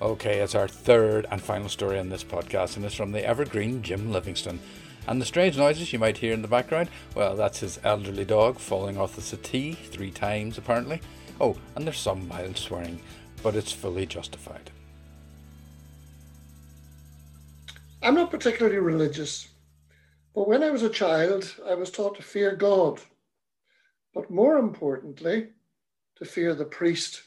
Okay, 0.00 0.38
it's 0.38 0.54
our 0.54 0.68
third 0.68 1.26
and 1.30 1.42
final 1.42 1.68
story 1.68 1.98
on 1.98 2.08
this 2.08 2.22
podcast, 2.22 2.76
and 2.76 2.84
it's 2.84 2.94
from 2.94 3.12
the 3.12 3.26
evergreen 3.26 3.82
Jim 3.82 4.12
Livingston. 4.12 4.60
And 5.08 5.20
the 5.20 5.26
strange 5.26 5.56
noises 5.56 5.92
you 5.92 5.98
might 5.98 6.18
hear 6.18 6.32
in 6.32 6.42
the 6.42 6.48
background, 6.48 6.88
well, 7.14 7.34
that's 7.34 7.60
his 7.60 7.80
elderly 7.82 8.24
dog 8.24 8.58
falling 8.58 8.98
off 8.98 9.16
the 9.16 9.22
settee 9.22 9.72
three 9.72 10.10
times 10.10 10.58
apparently. 10.58 11.00
Oh, 11.40 11.56
and 11.74 11.84
there's 11.86 11.98
some 11.98 12.28
mild 12.28 12.58
swearing, 12.58 13.00
but 13.42 13.56
it's 13.56 13.72
fully 13.72 14.06
justified. 14.06 14.70
I'm 18.08 18.14
not 18.14 18.30
particularly 18.30 18.78
religious, 18.78 19.48
but 20.34 20.48
when 20.48 20.62
I 20.62 20.70
was 20.70 20.82
a 20.82 20.88
child, 20.88 21.54
I 21.68 21.74
was 21.74 21.90
taught 21.90 22.16
to 22.16 22.22
fear 22.22 22.56
God, 22.56 23.02
but 24.14 24.30
more 24.30 24.56
importantly, 24.56 25.48
to 26.16 26.24
fear 26.24 26.54
the 26.54 26.64
priest, 26.64 27.24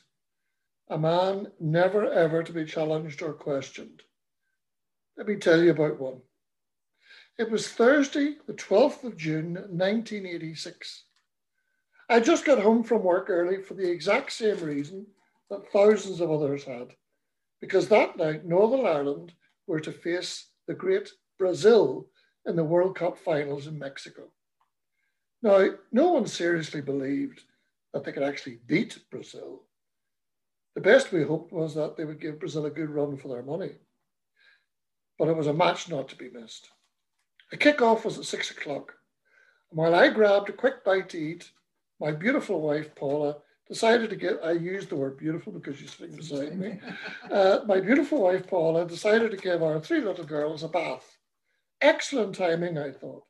a 0.90 0.98
man 0.98 1.52
never 1.60 2.12
ever 2.12 2.42
to 2.42 2.52
be 2.52 2.66
challenged 2.66 3.22
or 3.22 3.34
questioned. 3.34 4.02
Let 5.16 5.28
me 5.28 5.36
tell 5.36 5.62
you 5.62 5.70
about 5.70 6.00
one. 6.00 6.22
It 7.38 7.52
was 7.52 7.68
Thursday, 7.68 8.38
the 8.48 8.54
12th 8.54 9.04
of 9.04 9.18
June, 9.18 9.54
1986. 9.54 11.04
I 12.10 12.20
just 12.20 12.44
got 12.44 12.58
home 12.58 12.84
from 12.84 13.04
work 13.04 13.30
early 13.30 13.62
for 13.62 13.76
the 13.76 13.88
exact 13.88 14.32
same 14.32 14.58
reason 14.58 15.06
that 15.52 15.72
thousands 15.72 16.22
of 16.22 16.32
others 16.32 16.64
had, 16.64 16.96
because 17.60 17.88
that 17.90 18.18
night 18.18 18.46
Northern 18.46 18.88
Ireland 18.88 19.34
were 19.68 19.80
to 19.80 19.92
face 19.92 20.48
the 20.68 20.74
great 20.74 21.10
Brazil 21.38 22.08
in 22.46 22.56
the 22.56 22.64
World 22.64 22.96
Cup 22.96 23.18
finals 23.18 23.68
in 23.68 23.78
Mexico. 23.78 24.32
Now, 25.42 25.70
no 25.92 26.12
one 26.12 26.28
seriously 26.28 26.82
believed 26.82 27.42
that 27.94 28.04
they 28.04 28.12
could 28.12 28.24
actually 28.24 28.60
beat 28.68 29.00
Brazil. 29.10 29.64
The 30.76 30.82
best 30.82 31.12
we 31.12 31.24
hoped 31.24 31.52
was 31.52 31.76
that 31.76 31.98
they 31.98 32.06
would 32.06 32.22
give 32.22 32.40
Brazil 32.40 32.66
a 32.66 32.70
good 32.70 32.90
run 32.90 33.18
for 33.18 33.28
their 33.28 33.44
money. 33.44 33.72
But 35.18 35.28
it 35.28 35.36
was 35.36 35.48
a 35.48 35.54
match 35.54 35.90
not 35.90 36.08
to 36.10 36.16
be 36.16 36.30
missed. 36.30 36.70
The 37.52 37.58
kickoff 37.58 38.06
was 38.06 38.18
at 38.18 38.26
six 38.26 38.52
o'clock. 38.52 38.94
And 39.70 39.78
while 39.78 39.94
I 39.94 40.10
grabbed 40.10 40.50
a 40.50 40.54
quick 40.54 40.86
bite 40.86 41.10
to 41.10 41.20
eat, 41.20 41.52
my 42.00 42.12
beautiful 42.12 42.62
wife, 42.62 42.96
Paula, 42.96 43.38
decided 43.68 44.10
to 44.10 44.16
get, 44.16 44.40
I 44.44 44.52
used 44.52 44.90
the 44.90 44.96
word 44.96 45.18
beautiful 45.18 45.54
because 45.54 45.78
she's 45.78 45.94
sitting 45.94 46.16
beside 46.16 46.58
me. 46.58 46.80
Uh, 47.32 47.62
my 47.66 47.80
beautiful 47.80 48.22
wife, 48.22 48.46
Paula, 48.48 48.86
decided 48.86 49.32
to 49.32 49.38
give 49.38 49.64
our 49.64 49.80
three 49.80 50.02
little 50.02 50.26
girls 50.26 50.64
a 50.64 50.68
bath. 50.68 51.18
Excellent 51.80 52.36
timing, 52.36 52.78
I 52.78 52.92
thought. 52.92 53.24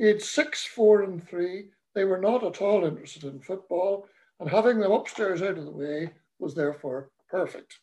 Age 0.00 0.22
six, 0.22 0.64
four, 0.64 1.02
and 1.02 1.26
three, 1.28 1.68
they 1.94 2.04
were 2.04 2.20
not 2.20 2.42
at 2.44 2.62
all 2.62 2.84
interested 2.84 3.24
in 3.24 3.40
football, 3.40 4.06
and 4.40 4.48
having 4.48 4.78
them 4.78 4.92
upstairs 4.92 5.42
out 5.42 5.58
of 5.58 5.64
the 5.66 5.70
way 5.70 6.10
was 6.38 6.54
therefore 6.54 7.10
perfect. 7.28 7.78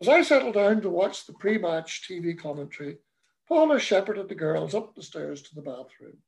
As 0.00 0.08
I 0.08 0.22
settled 0.22 0.54
down 0.54 0.80
to 0.82 0.90
watch 0.90 1.26
the 1.26 1.32
pre 1.32 1.58
match 1.58 2.06
TV 2.08 2.38
commentary, 2.38 2.98
Paula 3.48 3.78
shepherded 3.78 4.28
the 4.28 4.34
girls 4.34 4.74
up 4.74 4.94
the 4.94 5.02
stairs 5.02 5.42
to 5.42 5.54
the 5.54 5.62
bathroom. 5.62 6.18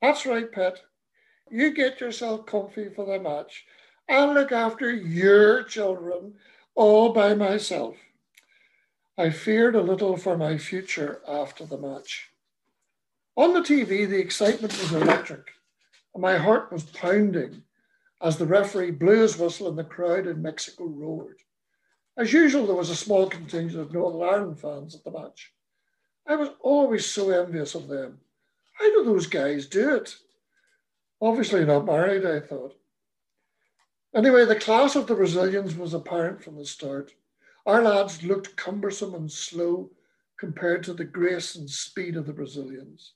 That's 0.00 0.26
right, 0.26 0.50
pet. 0.50 0.80
You 1.52 1.74
get 1.74 2.00
yourself 2.00 2.46
comfy 2.46 2.88
for 2.88 3.04
the 3.04 3.20
match. 3.20 3.66
I'll 4.08 4.32
look 4.32 4.52
after 4.52 4.90
your 4.90 5.62
children 5.64 6.32
all 6.74 7.12
by 7.12 7.34
myself. 7.34 7.96
I 9.18 9.28
feared 9.28 9.76
a 9.76 9.82
little 9.82 10.16
for 10.16 10.38
my 10.38 10.56
future 10.56 11.20
after 11.28 11.66
the 11.66 11.76
match. 11.76 12.30
On 13.36 13.52
the 13.52 13.60
TV, 13.60 14.08
the 14.08 14.18
excitement 14.18 14.72
was 14.78 14.92
electric, 14.92 15.50
and 16.14 16.22
my 16.22 16.38
heart 16.38 16.72
was 16.72 16.84
pounding 16.84 17.64
as 18.22 18.38
the 18.38 18.46
referee 18.46 18.92
blew 18.92 19.20
his 19.20 19.36
whistle 19.36 19.68
and 19.68 19.76
the 19.76 19.84
crowd 19.84 20.26
in 20.26 20.40
Mexico 20.40 20.84
roared. 20.84 21.40
As 22.16 22.32
usual, 22.32 22.66
there 22.66 22.74
was 22.74 22.88
a 22.88 22.96
small 22.96 23.28
contingent 23.28 23.78
of 23.78 23.92
Northern 23.92 24.22
Ireland 24.22 24.58
fans 24.58 24.94
at 24.94 25.04
the 25.04 25.10
match. 25.10 25.52
I 26.26 26.34
was 26.34 26.48
always 26.60 27.04
so 27.04 27.28
envious 27.28 27.74
of 27.74 27.88
them. 27.88 28.20
How 28.72 28.86
do 28.86 29.04
those 29.04 29.26
guys 29.26 29.66
do 29.66 29.96
it? 29.96 30.16
Obviously 31.22 31.64
not 31.64 31.86
married, 31.86 32.26
I 32.26 32.40
thought. 32.40 32.76
Anyway, 34.12 34.44
the 34.44 34.58
class 34.58 34.96
of 34.96 35.06
the 35.06 35.14
Brazilians 35.14 35.76
was 35.76 35.94
apparent 35.94 36.42
from 36.42 36.56
the 36.56 36.66
start. 36.66 37.14
Our 37.64 37.80
lads 37.80 38.24
looked 38.24 38.56
cumbersome 38.56 39.14
and 39.14 39.30
slow 39.30 39.92
compared 40.36 40.82
to 40.82 40.92
the 40.92 41.04
grace 41.04 41.54
and 41.54 41.70
speed 41.70 42.16
of 42.16 42.26
the 42.26 42.32
Brazilians. 42.32 43.12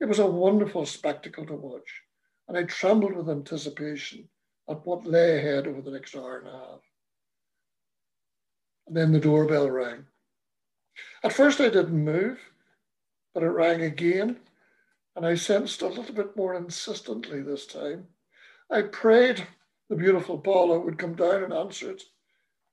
It 0.00 0.06
was 0.06 0.18
a 0.18 0.26
wonderful 0.26 0.84
spectacle 0.86 1.46
to 1.46 1.54
watch, 1.54 2.02
and 2.48 2.58
I 2.58 2.64
trembled 2.64 3.14
with 3.14 3.30
anticipation 3.30 4.28
at 4.68 4.84
what 4.84 5.06
lay 5.06 5.38
ahead 5.38 5.68
over 5.68 5.80
the 5.80 5.92
next 5.92 6.16
hour 6.16 6.38
and 6.38 6.48
a 6.48 6.50
half. 6.50 6.80
And 8.88 8.96
then 8.96 9.12
the 9.12 9.20
doorbell 9.20 9.70
rang. 9.70 10.04
At 11.22 11.32
first, 11.32 11.60
I 11.60 11.68
didn't 11.68 12.04
move, 12.04 12.40
but 13.32 13.44
it 13.44 13.46
rang 13.46 13.82
again, 13.82 14.40
and 15.16 15.24
I 15.24 15.34
sensed 15.34 15.80
a 15.80 15.88
little 15.88 16.14
bit 16.14 16.36
more 16.36 16.54
insistently 16.54 17.40
this 17.40 17.66
time. 17.66 18.06
I 18.70 18.82
prayed 18.82 19.46
the 19.88 19.96
beautiful 19.96 20.38
Paula 20.38 20.78
would 20.78 20.98
come 20.98 21.14
down 21.14 21.42
and 21.42 21.54
answer 21.54 21.90
it, 21.90 22.02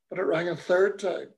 but 0.09 0.19
it 0.19 0.23
rang 0.23 0.49
a 0.49 0.55
third 0.55 0.99
time. 0.99 1.29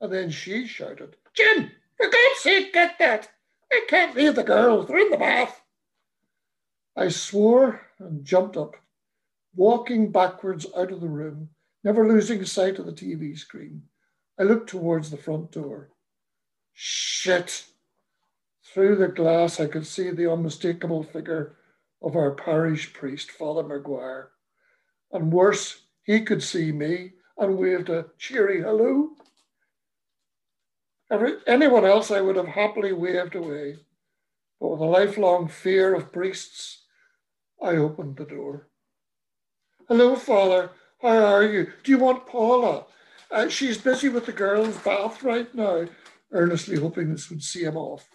And 0.00 0.12
then 0.12 0.30
she 0.30 0.66
shouted, 0.66 1.16
Jim, 1.34 1.70
for 1.96 2.06
God's 2.06 2.40
sake, 2.40 2.72
get 2.72 2.98
that! 2.98 3.30
I 3.70 3.84
can't 3.88 4.16
leave 4.16 4.34
the 4.34 4.42
girls, 4.42 4.88
they're 4.88 4.98
in 4.98 5.10
the 5.10 5.18
bath. 5.18 5.62
I 6.96 7.08
swore 7.08 7.82
and 7.98 8.24
jumped 8.24 8.56
up, 8.56 8.76
walking 9.54 10.12
backwards 10.12 10.66
out 10.76 10.92
of 10.92 11.00
the 11.00 11.08
room, 11.08 11.50
never 11.84 12.08
losing 12.08 12.44
sight 12.44 12.78
of 12.78 12.86
the 12.86 12.92
TV 12.92 13.38
screen. 13.38 13.82
I 14.38 14.44
looked 14.44 14.70
towards 14.70 15.10
the 15.10 15.16
front 15.16 15.52
door. 15.52 15.90
Shit! 16.72 17.66
Through 18.72 18.96
the 18.96 19.08
glass, 19.08 19.60
I 19.60 19.66
could 19.66 19.86
see 19.86 20.10
the 20.10 20.30
unmistakable 20.30 21.02
figure 21.02 21.56
of 22.00 22.16
our 22.16 22.30
parish 22.30 22.92
priest, 22.94 23.30
Father 23.30 23.62
Maguire. 23.62 24.30
And 25.12 25.32
worse, 25.32 25.82
he 26.04 26.22
could 26.22 26.42
see 26.42 26.72
me 26.72 27.12
and 27.36 27.58
waved 27.58 27.90
a 27.90 28.06
cheery 28.18 28.62
hello. 28.62 29.10
Every, 31.10 31.34
anyone 31.46 31.84
else 31.84 32.10
I 32.10 32.22
would 32.22 32.36
have 32.36 32.48
happily 32.48 32.92
waved 32.92 33.34
away, 33.34 33.76
but 34.58 34.68
with 34.68 34.80
a 34.80 34.84
lifelong 34.84 35.48
fear 35.48 35.94
of 35.94 36.12
priests, 36.12 36.84
I 37.62 37.76
opened 37.76 38.16
the 38.16 38.24
door. 38.24 38.68
Hello, 39.86 40.16
Father. 40.16 40.70
How 41.02 41.08
are 41.08 41.44
you? 41.44 41.72
Do 41.82 41.92
you 41.92 41.98
want 41.98 42.26
Paula? 42.26 42.86
Uh, 43.30 43.48
she's 43.48 43.76
busy 43.76 44.08
with 44.08 44.24
the 44.24 44.32
girls' 44.32 44.78
bath 44.78 45.22
right 45.22 45.54
now 45.54 45.86
earnestly 46.32 46.78
hoping 46.78 47.10
this 47.10 47.30
would 47.30 47.42
see 47.42 47.64
him 47.64 47.76
off. 47.76 48.08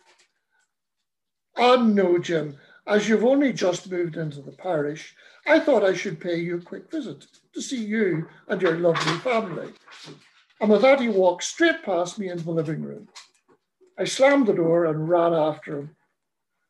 Oh, 1.58 1.82
no, 1.82 2.17
Jim. 2.20 2.58
As 2.86 3.10
you've 3.10 3.26
only 3.26 3.52
just 3.52 3.91
moved 3.91 4.15
into 4.15 4.41
the 4.41 4.52
parish, 4.52 5.15
I 5.46 5.60
thought 5.60 5.84
I 5.84 5.93
should 5.93 6.20
pay 6.20 6.38
you 6.38 6.58
a 6.58 6.62
quick 6.62 6.89
visit 6.91 7.26
to 7.54 7.62
see 7.62 7.84
you 7.84 8.28
and 8.48 8.62
your 8.62 8.78
lovely 8.78 9.17
family. 9.20 9.74
And 10.62 10.70
with 10.70 10.82
that, 10.84 11.02
he 11.02 11.10
walked 11.10 11.43
straight 11.43 11.84
past 11.84 12.20
me 12.20 12.30
into 12.30 12.46
the 12.46 12.52
living 12.52 12.82
room. 12.82 13.10
I 13.98 14.06
slammed 14.06 14.48
the 14.48 14.54
door 14.54 14.86
and 14.86 15.10
ran 15.10 15.34
after 15.34 15.80
him. 15.80 15.96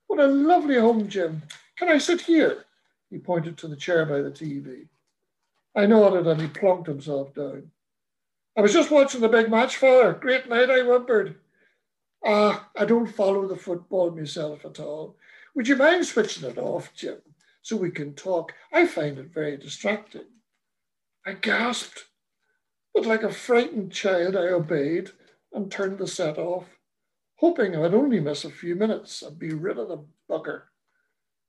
What 0.07 0.19
a 0.19 0.27
lovely 0.27 0.79
home, 0.79 1.07
Jim. 1.07 1.43
Can 1.77 1.89
I 1.89 1.97
sit 1.97 2.21
here? 2.21 2.65
He 3.09 3.17
pointed 3.17 3.57
to 3.57 3.67
the 3.67 3.75
chair 3.75 4.05
by 4.05 4.21
the 4.21 4.31
TV. 4.31 4.87
I 5.75 5.85
nodded 5.85 6.27
and 6.27 6.41
he 6.41 6.47
plonked 6.47 6.87
himself 6.87 7.33
down. 7.33 7.71
I 8.57 8.61
was 8.61 8.73
just 8.73 8.89
watching 8.89 9.21
the 9.21 9.29
big 9.29 9.51
match, 9.51 9.77
father. 9.77 10.13
Great 10.13 10.49
night, 10.49 10.71
I 10.71 10.81
whimpered. 10.81 11.35
Ah, 12.29 12.69
I 12.77 12.83
don't 12.83 13.07
follow 13.07 13.47
the 13.47 13.55
football 13.55 14.11
myself 14.11 14.65
at 14.65 14.81
all. 14.81 15.15
Would 15.55 15.69
you 15.69 15.77
mind 15.77 16.05
switching 16.05 16.49
it 16.49 16.57
off, 16.57 16.93
Jim, 16.93 17.19
so 17.61 17.77
we 17.77 17.89
can 17.89 18.15
talk? 18.15 18.51
I 18.73 18.85
find 18.85 19.17
it 19.17 19.33
very 19.33 19.55
distracting. 19.55 20.25
I 21.25 21.33
gasped, 21.33 22.03
but 22.93 23.05
like 23.05 23.23
a 23.23 23.31
frightened 23.31 23.93
child, 23.93 24.35
I 24.35 24.49
obeyed 24.49 25.11
and 25.53 25.71
turned 25.71 25.99
the 25.99 26.07
set 26.07 26.37
off, 26.37 26.65
hoping 27.37 27.77
I'd 27.77 27.93
only 27.93 28.19
miss 28.19 28.43
a 28.43 28.49
few 28.49 28.75
minutes 28.75 29.21
and 29.21 29.39
be 29.39 29.53
rid 29.53 29.77
of 29.77 29.87
the 29.87 30.03
bugger. 30.29 30.63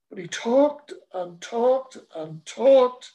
But 0.09 0.19
he 0.19 0.27
talked 0.27 0.93
and 1.13 1.41
talked 1.41 1.97
and 2.15 2.45
talked 2.45 3.11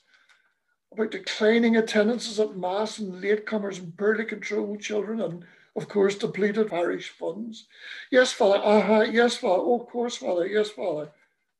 about 0.92 1.10
declining 1.12 1.78
attendances 1.78 2.38
at 2.38 2.58
Mass 2.58 2.98
and 2.98 3.22
latecomers 3.22 3.78
and 3.78 3.96
poorly 3.96 4.26
controlled 4.26 4.82
children 4.82 5.22
and, 5.22 5.46
of 5.76 5.88
course, 5.88 6.16
depleted 6.16 6.70
parish 6.70 7.10
funds. 7.10 7.66
Yes, 8.10 8.32
Father, 8.32 8.60
uh-huh, 8.64 9.06
yes, 9.10 9.36
Father, 9.36 9.62
oh, 9.64 9.80
of 9.80 9.88
course, 9.88 10.16
Father, 10.16 10.46
yes, 10.46 10.70
Father. 10.70 11.10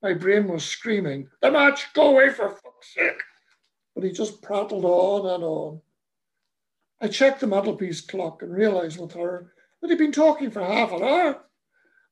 My 0.03 0.13
brain 0.13 0.49
was 0.49 0.65
screaming, 0.65 1.29
the 1.41 1.51
match, 1.51 1.93
go 1.95 2.11
away 2.11 2.31
for 2.31 2.51
fuck's 2.51 2.95
sake. 2.95 3.21
But 3.95 4.05
he 4.05 4.13
just 4.13 4.43
prattled 4.43 4.85
on 4.85 5.35
and 5.35 5.45
on. 5.45 5.81
I 7.01 7.09
checked 7.09 7.41
the 7.41 7.47
mantelpiece 7.47 8.01
clock 8.01 8.43
and 8.43 8.53
realised 8.53 9.01
with 9.01 9.13
her 9.15 9.53
that 9.81 9.91
he'd 9.91 9.99
been 9.99 10.13
talking 10.13 10.51
for 10.51 10.65
half 10.65 10.93
an 10.93 11.03
hour. 11.03 11.41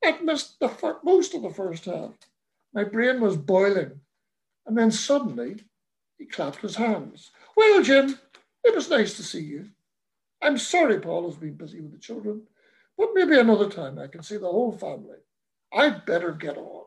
I'd 0.04 0.24
missed 0.24 0.58
the 0.58 0.68
fir- 0.68 1.00
most 1.04 1.34
of 1.34 1.42
the 1.42 1.50
first 1.50 1.84
half. 1.84 2.12
My 2.74 2.84
brain 2.84 3.20
was 3.20 3.36
boiling. 3.36 4.00
And 4.66 4.76
then 4.76 4.90
suddenly, 4.90 5.56
he 6.18 6.26
clapped 6.26 6.60
his 6.60 6.76
hands. 6.76 7.30
Well, 7.56 7.82
Jim, 7.82 8.18
it 8.64 8.74
was 8.74 8.90
nice 8.90 9.16
to 9.16 9.22
see 9.22 9.42
you. 9.42 9.68
I'm 10.42 10.58
sorry 10.58 10.98
Paul 10.98 11.30
has 11.30 11.38
been 11.38 11.54
busy 11.54 11.80
with 11.80 11.92
the 11.92 11.98
children, 11.98 12.42
but 12.98 13.10
maybe 13.14 13.38
another 13.38 13.70
time 13.70 13.98
I 13.98 14.08
can 14.08 14.24
see 14.24 14.36
the 14.36 14.50
whole 14.50 14.72
family. 14.72 15.18
I'd 15.72 16.04
better 16.04 16.32
get 16.32 16.58
on. 16.58 16.84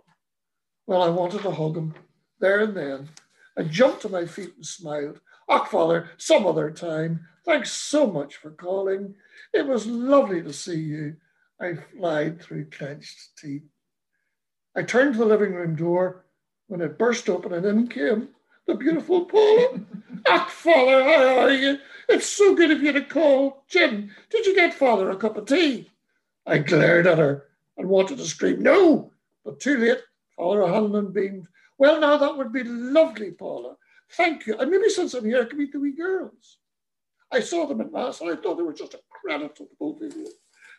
Well, 0.85 1.01
I 1.01 1.09
wanted 1.09 1.41
to 1.43 1.51
hug 1.51 1.77
him 1.77 1.95
there 2.39 2.59
and 2.59 2.75
then. 2.75 3.09
I 3.57 3.63
jumped 3.63 4.01
to 4.01 4.09
my 4.09 4.25
feet 4.25 4.53
and 4.57 4.65
smiled. 4.65 5.21
Ah, 5.47 5.63
Father, 5.63 6.09
some 6.17 6.45
other 6.45 6.69
time. 6.69 7.25
Thanks 7.45 7.71
so 7.71 8.05
much 8.05 8.35
for 8.35 8.51
calling. 8.51 9.15
It 9.53 9.65
was 9.65 9.87
lovely 9.87 10.41
to 10.41 10.51
see 10.51 10.79
you. 10.79 11.15
I 11.61 11.77
lied 11.97 12.41
through 12.41 12.69
clenched 12.71 13.37
teeth. 13.37 13.63
I 14.75 14.83
turned 14.83 15.13
to 15.13 15.19
the 15.19 15.25
living 15.25 15.53
room 15.53 15.75
door 15.75 16.25
when 16.67 16.81
it 16.81 16.99
burst 16.99 17.29
open 17.29 17.53
and 17.53 17.65
in 17.65 17.87
came 17.87 18.29
the 18.67 18.75
beautiful 18.75 19.25
Paula. 19.25 19.79
Ach, 20.27 20.49
Father, 20.49 21.03
how 21.03 21.39
are 21.39 21.51
you? 21.51 21.77
It's 22.09 22.27
so 22.27 22.55
good 22.55 22.71
of 22.71 22.81
you 22.81 22.91
to 22.93 23.01
call. 23.01 23.63
Jim, 23.67 24.11
did 24.29 24.45
you 24.45 24.55
get 24.55 24.73
Father 24.73 25.09
a 25.09 25.15
cup 25.15 25.37
of 25.37 25.45
tea? 25.45 25.91
I 26.45 26.59
glared 26.59 27.07
at 27.07 27.17
her 27.17 27.45
and 27.77 27.89
wanted 27.89 28.17
to 28.17 28.25
scream, 28.25 28.61
no, 28.61 29.11
but 29.43 29.59
too 29.59 29.77
late. 29.77 29.99
Father 30.37 30.63
O'Hanlon 30.63 31.11
beamed. 31.11 31.47
Well, 31.77 31.99
now 31.99 32.17
that 32.17 32.37
would 32.37 32.53
be 32.53 32.63
lovely, 32.63 33.31
Paula. 33.31 33.75
Thank 34.13 34.47
you. 34.47 34.57
And 34.57 34.69
maybe 34.69 34.89
since 34.89 35.13
I'm 35.13 35.25
here, 35.25 35.41
I 35.41 35.45
can 35.45 35.57
meet 35.57 35.71
the 35.71 35.79
wee 35.79 35.95
girls. 35.95 36.57
I 37.31 37.39
saw 37.39 37.65
them 37.65 37.81
at 37.81 37.91
Mass 37.91 38.21
and 38.21 38.29
I 38.29 38.35
thought 38.35 38.55
they 38.55 38.63
were 38.63 38.73
just 38.73 38.93
a 38.93 38.99
credit 39.09 39.55
to 39.55 39.63
the 39.63 39.69
both 39.79 40.01
of 40.01 40.15
you. 40.15 40.27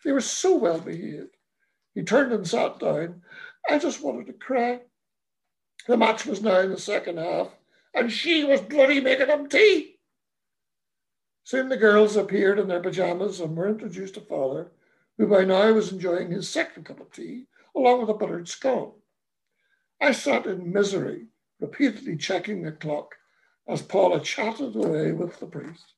They 0.04 0.12
were 0.12 0.20
so 0.20 0.56
well 0.56 0.80
behaved. 0.80 1.36
He 1.94 2.02
turned 2.02 2.32
and 2.32 2.46
sat 2.46 2.78
down. 2.78 3.22
I 3.68 3.78
just 3.78 4.02
wanted 4.02 4.26
to 4.28 4.32
cry. 4.34 4.80
The 5.88 5.96
match 5.96 6.26
was 6.26 6.42
now 6.42 6.60
in 6.60 6.70
the 6.70 6.78
second 6.78 7.18
half 7.18 7.48
and 7.96 8.12
she 8.12 8.44
was 8.44 8.60
bloody 8.60 9.00
making 9.00 9.26
them 9.26 9.48
tea. 9.48 9.96
Soon 11.42 11.68
the 11.68 11.76
girls 11.76 12.14
appeared 12.14 12.58
in 12.58 12.68
their 12.68 12.82
pajamas 12.82 13.40
and 13.40 13.56
were 13.56 13.68
introduced 13.68 14.14
to 14.14 14.20
father, 14.20 14.70
who 15.16 15.26
by 15.26 15.44
now 15.44 15.72
was 15.72 15.90
enjoying 15.90 16.30
his 16.30 16.48
second 16.48 16.84
cup 16.84 17.00
of 17.00 17.10
tea, 17.10 17.46
along 17.74 18.00
with 18.00 18.10
a 18.10 18.14
buttered 18.14 18.48
scone. 18.48 18.92
I 20.00 20.12
sat 20.12 20.46
in 20.46 20.72
misery, 20.72 21.26
repeatedly 21.58 22.16
checking 22.16 22.62
the 22.62 22.72
clock 22.72 23.14
as 23.66 23.80
Paula 23.80 24.20
chatted 24.20 24.76
away 24.76 25.12
with 25.12 25.40
the 25.40 25.46
priest. 25.46 25.94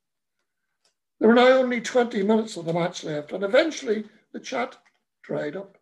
There 1.18 1.28
were 1.28 1.34
now 1.34 1.48
only 1.48 1.80
20 1.80 2.22
minutes 2.22 2.56
of 2.56 2.64
the 2.64 2.72
match 2.72 3.02
left, 3.02 3.32
and 3.32 3.42
eventually 3.42 4.04
the 4.32 4.38
chat 4.38 4.76
dried 5.22 5.56
up. 5.56 5.78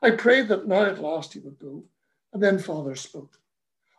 I 0.00 0.12
prayed 0.12 0.48
that 0.48 0.66
now 0.66 0.86
at 0.86 1.00
last 1.00 1.34
he 1.34 1.40
would 1.40 1.58
go, 1.58 1.84
and 2.32 2.42
then 2.42 2.58
father 2.58 2.96
spoke. 2.96 3.38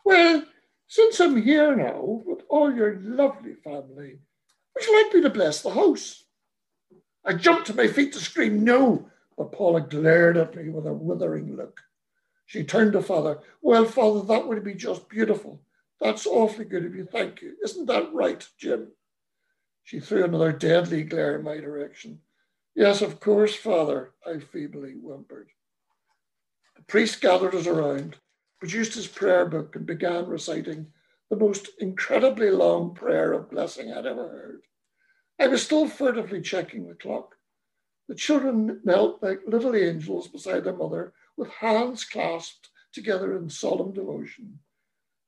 Well, 0.04 0.44
since 0.88 1.20
I'm 1.20 1.42
here 1.42 1.76
now 1.76 2.22
with 2.26 2.44
all 2.50 2.74
your 2.74 3.00
lovely 3.00 3.56
family, 3.56 4.20
would 4.74 4.86
you 4.86 5.04
like 5.04 5.14
me 5.14 5.22
to 5.22 5.30
bless 5.30 5.62
the 5.62 5.72
house? 5.72 6.24
I 7.26 7.34
jumped 7.34 7.68
to 7.68 7.76
my 7.76 7.88
feet 7.88 8.14
to 8.14 8.20
scream 8.20 8.64
no, 8.64 9.10
but 9.38 9.52
Paula 9.52 9.82
glared 9.82 10.38
at 10.38 10.56
me 10.56 10.70
with 10.70 10.86
a 10.86 10.94
withering 10.94 11.56
look. 11.56 11.80
She 12.46 12.64
turned 12.64 12.94
to 12.94 13.02
father. 13.02 13.40
Well, 13.62 13.86
father, 13.86 14.26
that 14.26 14.48
would 14.48 14.64
be 14.64 14.76
just 14.76 15.10
beautiful. 15.10 15.62
That's 16.02 16.28
awfully 16.28 16.66
good 16.66 16.86
of 16.86 16.94
you. 16.96 17.06
Thank 17.06 17.42
you. 17.42 17.56
Isn't 17.64 17.86
that 17.88 18.14
right, 18.14 18.46
Jim? 18.58 18.90
She 19.84 20.00
threw 20.00 20.24
another 20.24 20.52
deadly 20.52 21.04
glare 21.04 21.38
in 21.38 21.44
my 21.44 21.58
direction. 21.58 22.20
Yes, 22.76 23.02
of 23.02 23.20
course, 23.20 23.56
father, 23.56 24.12
I 24.26 24.40
feebly 24.40 24.94
whimpered. 24.94 25.50
The 26.76 26.84
priest 26.84 27.22
gathered 27.22 27.56
us 27.56 27.68
around 27.68 28.18
produced 28.64 28.94
his 28.94 29.08
prayer 29.08 29.46
book 29.46 29.76
and 29.76 29.86
began 29.86 30.26
reciting 30.26 30.88
the 31.30 31.36
most 31.36 31.68
incredibly 31.80 32.50
long 32.50 32.96
prayer 32.96 33.34
of 33.34 33.50
blessing 33.50 33.92
I'd 33.92 34.06
ever 34.06 34.30
heard. 34.30 34.62
I 35.38 35.48
was 35.48 35.62
still 35.62 35.86
furtively 35.86 36.40
checking 36.40 36.88
the 36.88 36.94
clock. 36.94 37.36
The 38.08 38.16
children 38.16 38.80
knelt 38.86 39.22
like 39.22 39.42
little 39.46 39.76
angels 39.76 40.30
beside 40.30 40.64
their 40.64 40.78
mother 40.78 41.12
with 41.36 41.50
hands 41.50 42.06
clasped 42.06 42.70
together 42.94 43.36
in 43.36 43.50
solemn 43.50 43.92
devotion. 43.92 44.60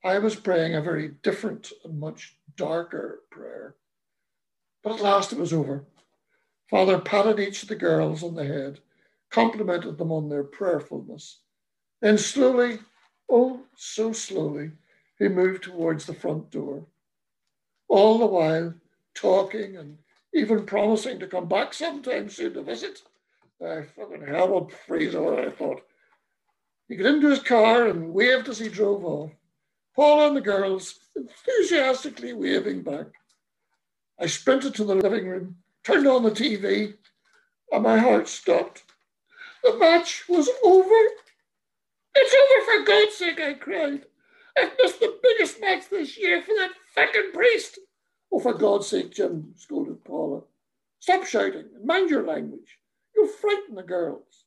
I 0.02 0.20
was 0.20 0.38
praying 0.38 0.76
a 0.76 0.82
very 0.82 1.10
different 1.22 1.74
and 1.84 2.00
much 2.00 2.38
darker 2.56 3.24
prayer. 3.32 3.76
But 4.82 4.94
at 4.94 5.02
last 5.02 5.34
it 5.34 5.40
was 5.40 5.52
over. 5.52 5.84
Father 6.70 7.00
patted 7.00 7.42
each 7.42 7.64
of 7.64 7.68
the 7.68 7.76
girls 7.76 8.24
on 8.24 8.36
the 8.36 8.46
head, 8.46 8.80
complimented 9.30 9.98
them 9.98 10.14
on 10.14 10.30
their 10.30 10.46
prayerfulness. 10.46 11.42
Then 12.00 12.18
slowly 12.18 12.80
Oh, 13.30 13.62
so 13.76 14.14
slowly, 14.14 14.72
he 15.20 15.28
moved 15.28 15.64
towards 15.64 16.06
the 16.06 16.14
front 16.14 16.52
door, 16.52 16.86
all 17.90 18.18
the 18.20 18.26
while 18.26 18.74
talking 19.16 19.78
and 19.78 19.98
even 20.34 20.66
promising 20.66 21.20
to 21.20 21.28
come 21.28 21.48
back 21.48 21.74
sometime 21.74 22.30
soon 22.30 22.54
to 22.54 22.64
visit. 22.64 23.02
I 23.66 23.84
fucking 23.84 24.28
hell 24.28 24.50
would 24.62 24.74
freeze 24.74 25.16
over, 25.16 25.48
I 25.48 25.52
thought. 25.52 25.82
He 26.88 26.96
got 26.98 27.08
into 27.16 27.30
his 27.30 27.42
car 27.42 27.88
and 27.88 28.14
waved 28.14 28.50
as 28.50 28.60
he 28.60 28.70
drove 28.70 29.06
off. 29.06 29.32
Paul 29.96 30.28
and 30.28 30.38
the 30.38 30.42
girls 30.42 31.00
enthusiastically 31.16 32.34
waving 32.34 32.84
back. 32.84 33.08
I 34.20 34.28
sprinted 34.28 34.76
to 34.76 34.84
the 34.86 34.96
living 34.96 35.28
room, 35.28 35.58
turned 35.84 36.08
on 36.08 36.24
the 36.24 36.32
TV, 36.32 36.96
and 37.72 37.84
my 37.84 37.98
heart 38.00 38.28
stopped. 38.28 38.84
The 39.64 39.78
match 39.78 40.26
was 40.30 40.50
over. 40.64 40.96
It's 42.16 42.34
over 42.34 42.66
for 42.66 42.86
God's 42.86 43.16
sake, 43.16 43.42
I 43.42 43.54
cried. 43.54 44.06
I've 44.58 44.72
missed 44.82 45.00
the 45.00 45.20
biggest 45.22 45.60
match 45.60 45.90
this 45.90 46.18
year 46.18 46.42
for 46.42 46.54
that 46.56 46.72
fucking 46.94 47.32
priest. 47.34 47.80
Oh, 48.32 48.40
for 48.40 48.54
God's 48.54 48.88
sake, 48.88 49.14
Jim, 49.14 49.54
scolded 49.56 50.04
Paula. 50.04 50.42
Stop 51.00 51.26
shouting 51.26 51.66
and 51.76 51.86
mind 51.86 52.10
your 52.10 52.26
language. 52.26 52.80
You'll 53.16 53.28
frighten 53.28 53.76
the 53.76 53.84
girls. 53.84 54.46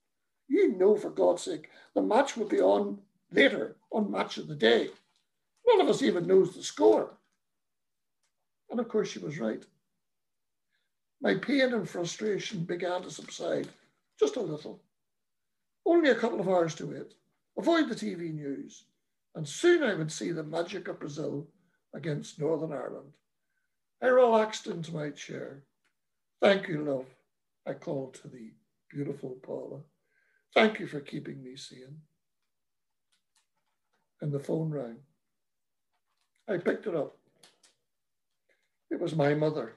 You 0.49 0.73
know, 0.73 0.97
for 0.97 1.11
God's 1.11 1.43
sake, 1.43 1.69
the 1.95 2.03
match 2.03 2.37
will 2.37 2.49
be 2.49 2.61
on 2.61 2.99
later, 3.31 3.77
on 3.91 4.11
Match 4.11 4.39
of 4.39 4.49
the 4.49 4.55
Day. 4.55 4.89
None 5.67 5.81
of 5.83 5.89
us 5.89 6.03
even 6.03 6.27
knows 6.27 6.55
the 6.55 6.63
score. 6.63 7.19
And 8.71 8.81
of 8.81 8.89
course, 8.89 9.09
she 9.09 9.19
was 9.19 9.39
right. 9.39 9.65
My 11.21 11.35
pain 11.35 11.75
and 11.75 11.89
frustration 11.89 12.65
began 12.65 13.03
to 13.03 13.11
subside, 13.11 13.69
just 14.19 14.37
a 14.37 14.41
little. 14.41 14.81
Only 15.85 16.11
a 16.11 16.15
couple 16.15 16.41
of 16.41 16.49
hours 16.49 16.75
to 16.77 16.87
wait. 16.87 17.13
Avoid 17.59 17.89
the 17.89 17.95
TV 17.95 18.33
news, 18.33 18.85
and 19.35 19.47
soon 19.47 19.83
I 19.83 19.95
would 19.95 20.13
see 20.13 20.31
the 20.31 20.45
magic 20.45 20.87
of 20.89 21.01
Brazil 21.01 21.49
against 21.95 22.39
Northern 22.39 22.73
Ireland. 22.73 23.13
I 24.03 24.07
relaxed 24.07 24.69
into 24.69 24.95
my 24.95 25.11
chair. 25.11 25.65
Thank 26.41 26.69
you, 26.69 26.85
love, 26.85 27.07
I 27.67 27.73
called 27.75 28.15
to 28.15 28.29
the 28.29 28.53
beautiful 28.91 29.37
Paula. 29.43 29.81
Thank 30.55 30.79
you 30.79 30.87
for 30.87 31.01
keeping 31.01 31.43
me 31.43 31.57
sane. 31.57 32.01
and 34.21 34.33
the 34.33 34.41
phone 34.41 34.71
rang. 34.71 34.97
I 36.49 36.57
picked 36.57 36.87
it 36.87 36.95
up. 36.95 37.17
It 38.91 39.01
was 39.01 39.15
my 39.15 39.35
mother. 39.35 39.75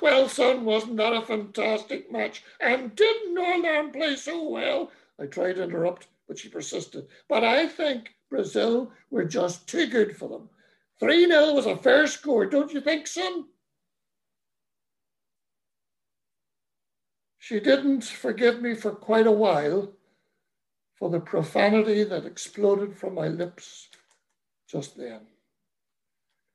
Well, 0.00 0.28
son, 0.28 0.64
wasn't 0.64 0.96
that 0.96 1.12
a 1.12 1.22
fantastic 1.22 2.10
match? 2.10 2.42
And 2.60 2.96
didn't 2.96 3.34
Northern 3.34 3.92
play 3.92 4.16
so 4.16 4.48
well? 4.48 4.90
I 5.20 5.26
tried 5.26 5.54
to 5.54 5.64
interrupt, 5.64 6.08
but 6.32 6.38
she 6.38 6.48
persisted. 6.48 7.06
But 7.28 7.44
I 7.44 7.68
think 7.68 8.14
Brazil 8.30 8.90
were 9.10 9.26
just 9.26 9.68
too 9.68 9.86
good 9.86 10.16
for 10.16 10.30
them. 10.30 10.48
3 10.98 11.26
0 11.26 11.52
was 11.52 11.66
a 11.66 11.76
fair 11.76 12.06
score, 12.06 12.46
don't 12.46 12.72
you 12.72 12.80
think, 12.80 13.06
son? 13.06 13.48
She 17.38 17.60
didn't 17.60 18.04
forgive 18.04 18.62
me 18.62 18.74
for 18.74 18.92
quite 18.92 19.26
a 19.26 19.30
while 19.30 19.92
for 20.94 21.10
the 21.10 21.20
profanity 21.20 22.02
that 22.02 22.24
exploded 22.24 22.96
from 22.96 23.14
my 23.14 23.28
lips 23.28 23.90
just 24.66 24.96
then. 24.96 25.26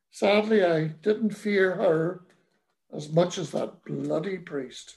Sadly, 0.09 0.65
I 0.65 0.87
didn't 0.87 1.37
fear 1.37 1.75
her 1.75 2.23
as 2.91 3.11
much 3.11 3.37
as 3.37 3.51
that 3.51 3.85
bloody 3.85 4.39
priest. 4.39 4.95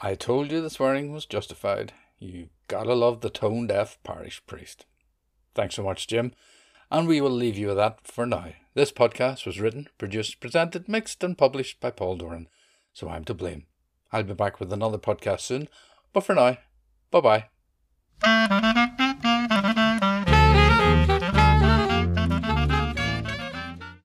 I 0.00 0.14
told 0.14 0.50
you 0.50 0.62
the 0.62 0.70
swearing 0.70 1.12
was 1.12 1.26
justified. 1.26 1.92
You 2.20 2.50
gotta 2.68 2.94
love 2.94 3.22
the 3.22 3.30
tone 3.30 3.66
deaf 3.66 3.98
parish 4.04 4.42
priest. 4.46 4.84
Thanks 5.54 5.74
so 5.74 5.82
much, 5.82 6.06
Jim. 6.06 6.32
And 6.90 7.08
we 7.08 7.20
will 7.20 7.30
leave 7.30 7.56
you 7.56 7.68
with 7.68 7.76
that 7.78 8.06
for 8.06 8.26
now. 8.26 8.52
This 8.74 8.92
podcast 8.92 9.46
was 9.46 9.58
written, 9.58 9.88
produced, 9.96 10.38
presented, 10.38 10.88
mixed, 10.88 11.24
and 11.24 11.36
published 11.36 11.80
by 11.80 11.90
Paul 11.90 12.16
Doran, 12.16 12.48
so 12.92 13.08
I'm 13.08 13.24
to 13.24 13.34
blame. 13.34 13.66
I'll 14.12 14.22
be 14.22 14.34
back 14.34 14.60
with 14.60 14.72
another 14.72 14.98
podcast 14.98 15.40
soon, 15.40 15.68
but 16.12 16.20
for 16.24 16.34
now, 16.34 16.58
bye 17.10 17.46
bye. 18.22 18.86